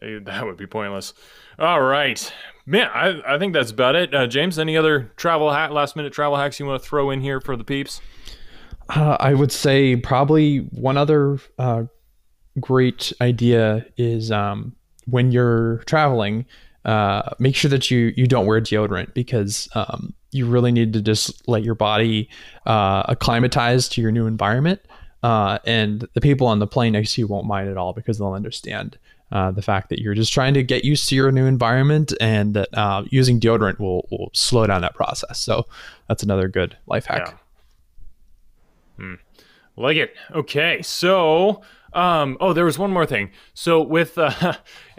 That 0.00 0.46
would 0.46 0.56
be 0.56 0.66
pointless. 0.66 1.12
All 1.58 1.82
right, 1.82 2.32
man. 2.64 2.88
I, 2.92 3.34
I 3.34 3.38
think 3.38 3.52
that's 3.52 3.70
about 3.70 3.96
it. 3.96 4.14
Uh, 4.14 4.26
James, 4.26 4.58
any 4.58 4.78
other 4.78 5.12
travel 5.16 5.52
hack, 5.52 5.72
last 5.72 5.94
minute 5.94 6.14
travel 6.14 6.38
hacks 6.38 6.58
you 6.58 6.64
want 6.64 6.82
to 6.82 6.88
throw 6.88 7.10
in 7.10 7.20
here 7.20 7.38
for 7.38 7.54
the 7.54 7.64
peeps? 7.64 8.00
Uh, 8.88 9.18
I 9.20 9.34
would 9.34 9.52
say 9.52 9.96
probably 9.96 10.58
one 10.58 10.96
other 10.96 11.38
uh, 11.58 11.84
great 12.60 13.12
idea 13.20 13.84
is 13.98 14.30
um, 14.30 14.74
when 15.04 15.32
you're 15.32 15.78
traveling, 15.84 16.46
uh, 16.86 17.34
make 17.38 17.56
sure 17.56 17.70
that 17.70 17.90
you 17.90 18.14
you 18.16 18.26
don't 18.26 18.46
wear 18.46 18.60
deodorant 18.60 19.12
because 19.12 19.68
um, 19.74 20.14
you 20.34 20.46
really 20.46 20.72
need 20.72 20.92
to 20.92 21.00
just 21.00 21.46
let 21.48 21.62
your 21.62 21.74
body 21.74 22.28
uh, 22.66 23.04
acclimatize 23.08 23.88
to 23.90 24.00
your 24.00 24.12
new 24.12 24.26
environment. 24.26 24.80
Uh, 25.22 25.58
and 25.64 26.06
the 26.12 26.20
people 26.20 26.46
on 26.46 26.58
the 26.58 26.66
plane 26.66 26.92
next 26.92 27.14
to 27.14 27.22
you 27.22 27.26
won't 27.26 27.46
mind 27.46 27.68
at 27.68 27.76
all 27.76 27.92
because 27.92 28.18
they'll 28.18 28.32
understand 28.32 28.98
uh, 29.32 29.50
the 29.50 29.62
fact 29.62 29.88
that 29.88 29.98
you're 29.98 30.14
just 30.14 30.32
trying 30.32 30.52
to 30.52 30.62
get 30.62 30.84
used 30.84 31.08
to 31.08 31.14
your 31.14 31.32
new 31.32 31.46
environment 31.46 32.12
and 32.20 32.54
that 32.54 33.06
using 33.10 33.40
deodorant 33.40 33.78
will, 33.78 34.06
will 34.10 34.30
slow 34.34 34.66
down 34.66 34.82
that 34.82 34.94
process. 34.94 35.38
So 35.38 35.66
that's 36.08 36.22
another 36.22 36.48
good 36.48 36.76
life 36.86 37.06
hack. 37.06 37.22
Yeah. 37.26 37.34
Hmm. 38.96 39.14
Like 39.76 39.96
it. 39.96 40.14
Okay. 40.32 40.82
So, 40.82 41.62
um, 41.92 42.36
oh, 42.40 42.52
there 42.52 42.64
was 42.64 42.78
one 42.78 42.92
more 42.92 43.06
thing. 43.06 43.30
So 43.54 43.82
with 43.82 44.18
uh, 44.18 44.54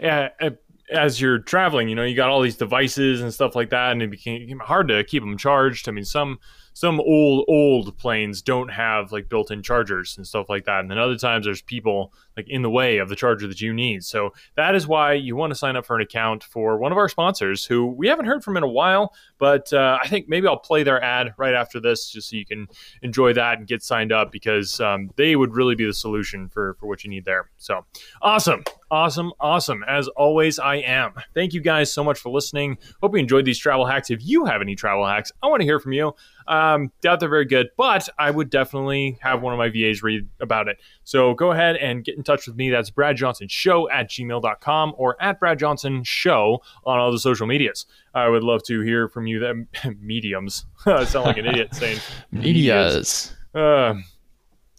as 0.90 1.20
you're 1.20 1.38
traveling, 1.38 1.88
you 1.88 1.94
know, 1.94 2.04
you 2.04 2.14
got 2.14 2.30
all 2.30 2.40
these 2.40 2.56
devices 2.56 3.20
and 3.20 3.32
stuff 3.32 3.54
like 3.56 3.70
that, 3.70 3.92
and 3.92 4.02
it 4.02 4.10
became 4.10 4.58
hard 4.60 4.88
to 4.88 5.02
keep 5.04 5.22
them 5.22 5.36
charged. 5.36 5.88
I 5.88 5.92
mean, 5.92 6.04
some 6.04 6.38
some 6.76 7.00
old 7.00 7.46
old 7.48 7.96
planes 7.96 8.42
don't 8.42 8.68
have 8.68 9.10
like 9.10 9.30
built-in 9.30 9.62
chargers 9.62 10.14
and 10.18 10.26
stuff 10.26 10.50
like 10.50 10.66
that 10.66 10.80
and 10.80 10.90
then 10.90 10.98
other 10.98 11.16
times 11.16 11.46
there's 11.46 11.62
people 11.62 12.12
like 12.36 12.46
in 12.48 12.62
the 12.62 12.70
way 12.70 12.98
of 12.98 13.08
the 13.08 13.16
charger 13.16 13.46
that 13.46 13.60
you 13.60 13.72
need. 13.72 14.04
So 14.04 14.32
that 14.56 14.74
is 14.74 14.86
why 14.86 15.14
you 15.14 15.36
want 15.36 15.52
to 15.52 15.54
sign 15.54 15.76
up 15.76 15.86
for 15.86 15.96
an 15.96 16.02
account 16.02 16.44
for 16.44 16.78
one 16.78 16.92
of 16.92 16.98
our 16.98 17.08
sponsors 17.08 17.64
who 17.64 17.86
we 17.86 18.08
haven't 18.08 18.26
heard 18.26 18.44
from 18.44 18.56
in 18.56 18.62
a 18.62 18.68
while 18.68 19.14
but 19.38 19.72
uh, 19.72 19.98
i 20.02 20.08
think 20.08 20.28
maybe 20.28 20.46
i'll 20.46 20.58
play 20.58 20.82
their 20.82 21.02
ad 21.02 21.32
right 21.38 21.54
after 21.54 21.80
this 21.80 22.10
just 22.10 22.30
so 22.30 22.36
you 22.36 22.46
can 22.46 22.66
enjoy 23.02 23.32
that 23.32 23.58
and 23.58 23.66
get 23.66 23.82
signed 23.82 24.12
up 24.12 24.30
because 24.32 24.80
um, 24.80 25.10
they 25.16 25.36
would 25.36 25.54
really 25.54 25.74
be 25.74 25.84
the 25.84 25.94
solution 25.94 26.48
for 26.48 26.74
for 26.78 26.86
what 26.86 27.04
you 27.04 27.10
need 27.10 27.24
there. 27.24 27.50
So 27.56 27.84
awesome 28.22 28.64
awesome 28.90 29.32
awesome. 29.40 29.84
As 29.88 30.08
always 30.08 30.58
i 30.58 30.76
am. 30.76 31.14
Thank 31.34 31.52
you 31.52 31.60
guys 31.60 31.92
so 31.92 32.04
much 32.04 32.18
for 32.18 32.30
listening. 32.30 32.78
Hope 33.00 33.14
you 33.14 33.20
enjoyed 33.20 33.44
these 33.44 33.58
travel 33.58 33.86
hacks. 33.86 34.10
If 34.10 34.24
you 34.24 34.44
have 34.44 34.60
any 34.60 34.74
travel 34.74 35.06
hacks 35.06 35.32
i 35.42 35.46
want 35.46 35.60
to 35.60 35.66
hear 35.66 35.80
from 35.80 35.92
you. 35.92 36.14
Um, 36.48 36.92
doubt 37.00 37.18
they're 37.18 37.28
very 37.28 37.44
good, 37.44 37.70
but 37.76 38.08
I 38.18 38.30
would 38.30 38.50
definitely 38.50 39.18
have 39.20 39.42
one 39.42 39.52
of 39.52 39.58
my 39.58 39.68
VAs 39.68 40.02
read 40.02 40.28
about 40.40 40.68
it. 40.68 40.78
So 41.02 41.34
go 41.34 41.50
ahead 41.50 41.76
and 41.76 42.04
get 42.04 42.16
in 42.16 42.22
touch 42.26 42.46
with 42.46 42.56
me. 42.56 42.70
That's 42.70 42.90
Brad 42.90 43.16
Johnson 43.16 43.48
Show 43.48 43.88
at 43.90 44.10
gmail.com 44.10 44.94
or 44.96 45.16
at 45.22 45.40
Brad 45.40 45.58
Johnson 45.58 46.02
Show 46.04 46.62
on 46.84 46.98
all 46.98 47.10
the 47.12 47.18
social 47.18 47.46
medias. 47.46 47.86
I 48.14 48.28
would 48.28 48.42
love 48.42 48.62
to 48.64 48.80
hear 48.82 49.08
from 49.08 49.26
you. 49.26 49.38
That 49.38 49.96
mediums. 50.00 50.66
I 50.86 51.04
sound 51.04 51.26
like 51.26 51.38
an 51.38 51.46
idiot 51.46 51.74
saying 51.74 51.98
medias. 52.32 53.34
Uh, 53.54 53.94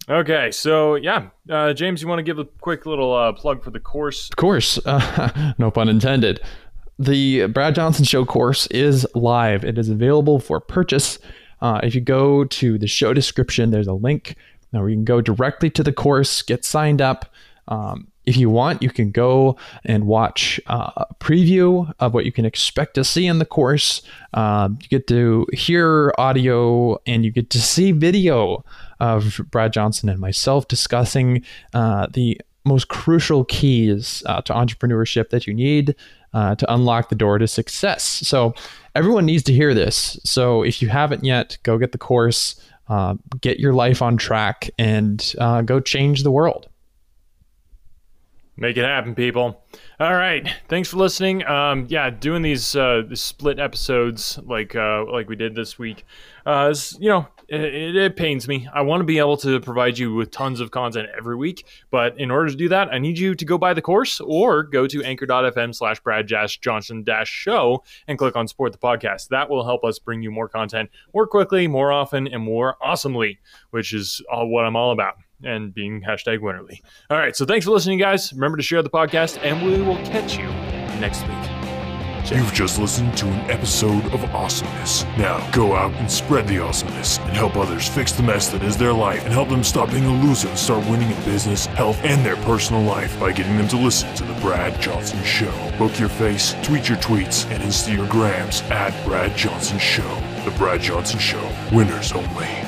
okay, 0.09 0.51
so 0.51 0.95
yeah, 0.95 1.29
uh, 1.49 1.73
James, 1.73 2.01
you 2.01 2.07
want 2.07 2.19
to 2.19 2.23
give 2.23 2.37
a 2.37 2.45
quick 2.45 2.85
little 2.85 3.13
uh, 3.13 3.33
plug 3.33 3.63
for 3.63 3.71
the 3.71 3.79
course? 3.79 4.29
Of 4.29 4.35
course, 4.35 4.77
uh, 4.85 5.53
no 5.57 5.71
pun 5.71 5.89
intended. 5.89 6.41
The 6.99 7.47
Brad 7.47 7.75
Johnson 7.75 8.05
Show 8.05 8.25
course 8.25 8.67
is 8.67 9.05
live. 9.15 9.63
It 9.63 9.77
is 9.77 9.89
available 9.89 10.39
for 10.39 10.59
purchase 10.59 11.19
Uh, 11.59 11.79
if 11.83 11.95
you 11.95 12.01
go 12.01 12.43
to 12.45 12.77
the 12.77 12.87
show 12.87 13.13
description, 13.13 13.71
there's 13.71 13.87
a 13.87 13.93
link 13.93 14.35
where 14.71 14.89
you 14.89 14.95
can 14.95 15.05
go 15.05 15.21
directly 15.21 15.69
to 15.71 15.83
the 15.83 15.93
course, 15.93 16.41
get 16.41 16.65
signed 16.65 17.01
up. 17.01 17.31
Um, 17.67 18.07
if 18.25 18.35
you 18.35 18.49
want, 18.49 18.83
you 18.83 18.89
can 18.89 19.09
go 19.09 19.57
and 19.85 20.05
watch 20.05 20.59
uh, 20.67 20.91
a 20.97 21.15
preview 21.15 21.91
of 21.99 22.13
what 22.13 22.25
you 22.25 22.31
can 22.31 22.45
expect 22.45 22.95
to 22.95 23.03
see 23.03 23.25
in 23.25 23.39
the 23.39 23.45
course. 23.45 24.01
Uh, 24.33 24.69
you 24.81 24.87
get 24.89 25.07
to 25.07 25.47
hear 25.53 26.13
audio 26.17 26.99
and 27.07 27.23
you 27.23 27.31
get 27.31 27.49
to 27.51 27.61
see 27.61 27.93
video 27.93 28.65
of 28.99 29.39
Brad 29.49 29.71
Johnson 29.71 30.09
and 30.09 30.19
myself 30.19 30.67
discussing 30.67 31.43
uh, 31.73 32.07
the 32.13 32.39
most 32.65 32.89
crucial 32.89 33.45
keys 33.45 34.21
uh, 34.25 34.41
to 34.41 34.53
entrepreneurship 34.53 35.29
that 35.29 35.47
you 35.47 35.53
need 35.53 35.95
uh, 36.33 36.55
to 36.55 36.73
unlock 36.73 37.07
the 37.07 37.15
door 37.15 37.37
to 37.37 37.47
success. 37.47 38.03
So, 38.03 38.53
everyone 38.93 39.25
needs 39.25 39.43
to 39.43 39.53
hear 39.53 39.73
this. 39.73 40.19
So, 40.25 40.63
if 40.63 40.81
you 40.81 40.89
haven't 40.89 41.23
yet, 41.23 41.57
go 41.63 41.77
get 41.77 41.93
the 41.93 41.97
course, 41.97 42.59
uh, 42.89 43.15
get 43.41 43.59
your 43.59 43.73
life 43.73 44.01
on 44.01 44.17
track, 44.17 44.69
and 44.77 45.33
uh, 45.39 45.61
go 45.61 45.79
change 45.79 46.23
the 46.23 46.31
world. 46.31 46.67
Make 48.59 48.75
it 48.75 48.85
happen, 48.85 49.13
people. 49.13 49.63
All 49.99 50.15
right, 50.15 50.51
thanks 50.67 50.89
for 50.89 50.97
listening. 50.97 51.45
Um, 51.45 51.85
yeah, 51.89 52.09
doing 52.09 52.41
these 52.41 52.75
uh, 52.75 53.03
split 53.13 53.59
episodes 53.59 54.39
like 54.43 54.75
uh, 54.75 55.05
like 55.05 55.29
we 55.29 55.35
did 55.35 55.53
this 55.53 55.77
week, 55.77 56.05
uh, 56.43 56.69
is, 56.71 56.97
you 56.99 57.07
know, 57.07 57.27
it, 57.49 57.95
it, 57.95 58.15
pains 58.15 58.47
me. 58.47 58.67
I 58.73 58.81
want 58.81 59.01
to 59.01 59.05
be 59.05 59.19
able 59.19 59.37
to 59.37 59.59
provide 59.59 59.99
you 59.99 60.15
with 60.15 60.31
tons 60.31 60.59
of 60.59 60.71
content 60.71 61.07
every 61.15 61.35
week, 61.35 61.67
but 61.91 62.19
in 62.19 62.31
order 62.31 62.49
to 62.49 62.55
do 62.55 62.67
that, 62.69 62.89
I 62.91 62.97
need 62.97 63.19
you 63.19 63.35
to 63.35 63.45
go 63.45 63.59
buy 63.59 63.75
the 63.75 63.81
course 63.81 64.19
or 64.19 64.63
go 64.63 64.87
to 64.87 65.03
anchor.fm 65.03 65.75
slash 65.75 65.99
Brad 65.99 66.27
Johnson 66.27 67.05
show 67.25 67.83
and 68.07 68.17
click 68.17 68.35
on 68.35 68.47
support 68.47 68.71
the 68.71 68.79
podcast. 68.79 69.27
That 69.27 69.51
will 69.51 69.65
help 69.65 69.83
us 69.83 69.99
bring 69.99 70.23
you 70.23 70.31
more 70.31 70.49
content 70.49 70.89
more 71.13 71.27
quickly, 71.27 71.67
more 71.67 71.91
often, 71.91 72.27
and 72.27 72.41
more 72.41 72.75
awesomely, 72.81 73.37
which 73.69 73.93
is 73.93 74.19
all 74.31 74.49
what 74.49 74.65
I'm 74.65 74.75
all 74.75 74.91
about 74.91 75.17
and 75.43 75.73
being 75.73 76.01
hashtag 76.01 76.39
winnerly. 76.39 76.81
All 77.09 77.17
right. 77.17 77.35
So 77.35 77.45
thanks 77.45 77.65
for 77.65 77.71
listening, 77.71 77.99
guys. 77.99 78.33
Remember 78.33 78.57
to 78.57 78.63
share 78.63 78.81
the 78.81 78.89
podcast, 78.89 79.39
and 79.43 79.65
we 79.65 79.81
will 79.81 79.97
catch 79.97 80.37
you 80.37 80.47
next 80.99 81.21
week. 81.27 81.57
You've 82.29 82.53
just 82.53 82.77
listened 82.77 83.15
to 83.19 83.25
an 83.25 83.49
episode 83.49 84.03
of 84.07 84.21
awesomeness. 84.35 85.05
Now 85.17 85.49
go 85.51 85.73
out 85.73 85.93
and 85.93 86.11
spread 86.11 86.45
the 86.45 86.59
awesomeness 86.59 87.19
and 87.19 87.29
help 87.29 87.55
others 87.55 87.87
fix 87.87 88.11
the 88.11 88.21
mess 88.21 88.49
that 88.49 88.63
is 88.63 88.75
their 88.75 88.91
life 88.91 89.23
and 89.23 89.31
help 89.31 89.47
them 89.47 89.63
stop 89.63 89.89
being 89.91 90.03
a 90.03 90.23
loser 90.25 90.49
and 90.49 90.59
start 90.59 90.85
winning 90.89 91.09
in 91.09 91.23
business, 91.23 91.67
health, 91.67 91.97
and 92.03 92.25
their 92.25 92.35
personal 92.37 92.81
life 92.81 93.17
by 93.17 93.31
getting 93.31 93.55
them 93.55 93.69
to 93.69 93.77
listen 93.77 94.13
to 94.15 94.25
The 94.25 94.37
Brad 94.41 94.79
Johnson 94.81 95.23
Show. 95.23 95.53
Book 95.77 95.97
your 95.97 96.09
face, 96.09 96.53
tweet 96.63 96.89
your 96.89 96.97
tweets, 96.97 97.49
and 97.49 97.63
Insta 97.63 97.95
your 97.95 98.07
grams 98.09 98.61
at 98.63 98.91
Brad 99.05 99.33
Johnson 99.37 99.79
Show. 99.79 100.13
The 100.43 100.51
Brad 100.57 100.81
Johnson 100.81 101.19
Show. 101.19 101.49
Winners 101.71 102.11
only. 102.11 102.66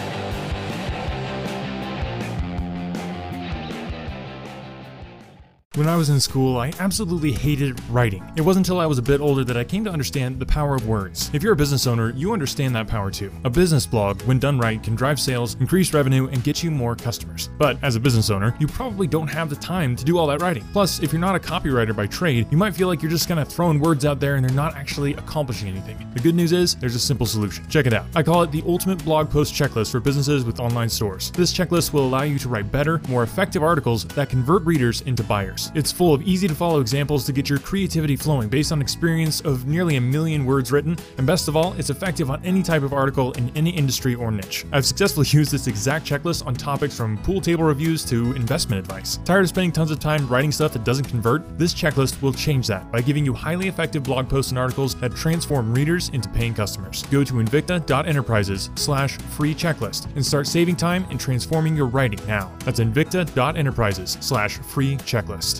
When 5.80 5.88
I 5.88 5.96
was 5.96 6.10
in 6.10 6.20
school, 6.20 6.58
I 6.58 6.74
absolutely 6.82 7.32
hated 7.32 7.80
writing. 7.90 8.22
It 8.36 8.42
wasn't 8.42 8.68
until 8.68 8.82
I 8.82 8.86
was 8.86 8.98
a 8.98 9.02
bit 9.02 9.22
older 9.22 9.46
that 9.46 9.56
I 9.56 9.64
came 9.64 9.86
to 9.86 9.90
understand 9.90 10.38
the 10.38 10.46
power 10.46 10.76
of 10.76 10.86
words. 10.90 11.32
If 11.32 11.42
you're 11.42 11.54
a 11.54 11.56
business 11.56 11.88
owner, 11.88 12.10
you 12.18 12.34
understand 12.34 12.76
that 12.76 12.86
power 12.86 13.10
too. 13.10 13.32
A 13.46 13.50
business 13.50 13.86
blog, 13.86 14.22
when 14.24 14.40
done 14.40 14.60
right, 14.60 14.84
can 14.84 14.94
drive 14.94 15.22
sales, 15.22 15.56
increase 15.62 15.94
revenue, 15.94 16.28
and 16.28 16.44
get 16.44 16.62
you 16.62 16.70
more 16.70 16.98
customers. 16.98 17.50
But 17.58 17.82
as 17.82 17.96
a 17.96 18.00
business 18.02 18.30
owner, 18.30 18.58
you 18.60 18.68
probably 18.68 19.08
don't 19.08 19.30
have 19.30 19.50
the 19.50 19.56
time 19.56 19.96
to 19.96 20.04
do 20.04 20.18
all 20.18 20.28
that 20.28 20.42
writing. 20.42 20.66
Plus, 20.74 21.02
if 21.02 21.14
you're 21.14 21.22
not 21.22 21.38
a 21.38 21.40
copywriter 21.40 21.96
by 21.96 22.08
trade, 22.08 22.48
you 22.52 22.58
might 22.58 22.76
feel 22.76 22.90
like 22.90 23.02
you're 23.02 23.10
just 23.10 23.30
kind 23.30 23.40
of 23.40 23.48
throwing 23.48 23.80
words 23.80 24.04
out 24.04 24.20
there 24.20 24.36
and 24.36 24.44
they're 24.44 24.54
not 24.54 24.76
actually 24.76 25.14
accomplishing 25.14 25.70
anything. 25.70 25.98
The 26.14 26.20
good 26.20 26.36
news 26.36 26.52
is, 26.52 26.76
there's 26.76 26.96
a 26.96 27.00
simple 27.00 27.26
solution. 27.26 27.66
Check 27.70 27.86
it 27.86 27.94
out. 27.94 28.06
I 28.16 28.24
call 28.24 28.44
it 28.44 28.52
the 28.52 28.64
ultimate 28.68 29.02
blog 29.06 29.30
post 29.30 29.54
checklist 29.54 29.94
for 29.94 30.02
businesses 30.02 30.44
with 30.44 30.60
online 30.60 30.90
stores. 30.90 31.32
This 31.32 31.54
checklist 31.54 31.94
will 31.94 32.04
allow 32.04 32.24
you 32.24 32.38
to 32.40 32.50
write 32.50 32.70
better, 32.70 33.00
more 33.08 33.24
effective 33.24 33.64
articles 33.64 34.04
that 34.08 34.30
convert 34.30 34.66
readers 34.66 35.00
into 35.04 35.24
buyers. 35.24 35.69
It's 35.76 35.92
full 35.92 36.14
of 36.14 36.22
easy 36.24 36.48
to 36.48 36.56
follow 36.56 36.80
examples 36.80 37.26
to 37.26 37.34
get 37.34 37.50
your 37.50 37.60
creativity 37.60 38.16
flowing 38.16 38.50
based 38.50 38.72
on 38.72 38.82
experience 38.82 39.42
of 39.42 39.68
nearly 39.68 39.98
a 39.98 40.02
million 40.02 40.46
words 40.46 40.72
written, 40.72 40.98
and 41.18 41.28
best 41.28 41.48
of 41.48 41.56
all, 41.56 41.74
it's 41.74 41.90
effective 41.90 42.32
on 42.32 42.44
any 42.44 42.64
type 42.64 42.84
of 42.84 42.94
article 42.94 43.32
in 43.34 43.52
any 43.56 43.70
industry 43.70 44.16
or 44.16 44.32
niche. 44.32 44.66
I've 44.72 44.86
successfully 44.86 45.28
used 45.32 45.52
this 45.52 45.68
exact 45.68 46.06
checklist 46.06 46.46
on 46.46 46.56
topics 46.56 46.96
from 46.98 47.18
pool 47.20 47.42
table 47.42 47.64
reviews 47.64 48.04
to 48.06 48.34
investment 48.34 48.80
advice. 48.80 49.18
Tired 49.26 49.42
of 49.42 49.50
spending 49.50 49.72
tons 49.72 49.92
of 49.92 50.00
time 50.00 50.28
writing 50.28 50.52
stuff 50.52 50.74
that 50.74 50.84
doesn't 50.84 51.06
convert? 51.06 51.58
This 51.58 51.74
checklist 51.74 52.22
will 52.22 52.34
change 52.34 52.68
that 52.68 52.92
by 52.92 53.02
giving 53.02 53.26
you 53.26 53.34
highly 53.34 53.68
effective 53.68 54.04
blog 54.04 54.30
posts 54.30 54.52
and 54.52 54.60
articles 54.60 54.96
that 54.96 55.16
transform 55.16 55.74
readers 55.74 56.10
into 56.10 56.30
paying 56.30 56.54
customers. 56.54 57.04
Go 57.12 57.24
to 57.24 57.34
invicta.enterprises 57.34 58.70
slash 58.76 59.18
free 59.18 59.54
checklist 59.54 60.14
and 60.16 60.26
start 60.26 60.48
saving 60.48 60.76
time 60.76 61.06
and 61.10 61.20
transforming 61.20 61.76
your 61.76 61.88
writing 61.88 62.20
now. 62.28 62.52
That's 62.66 62.80
invicta.enterprises 62.80 64.18
slash 64.22 64.58
free 64.60 64.98
checklist. 64.98 65.59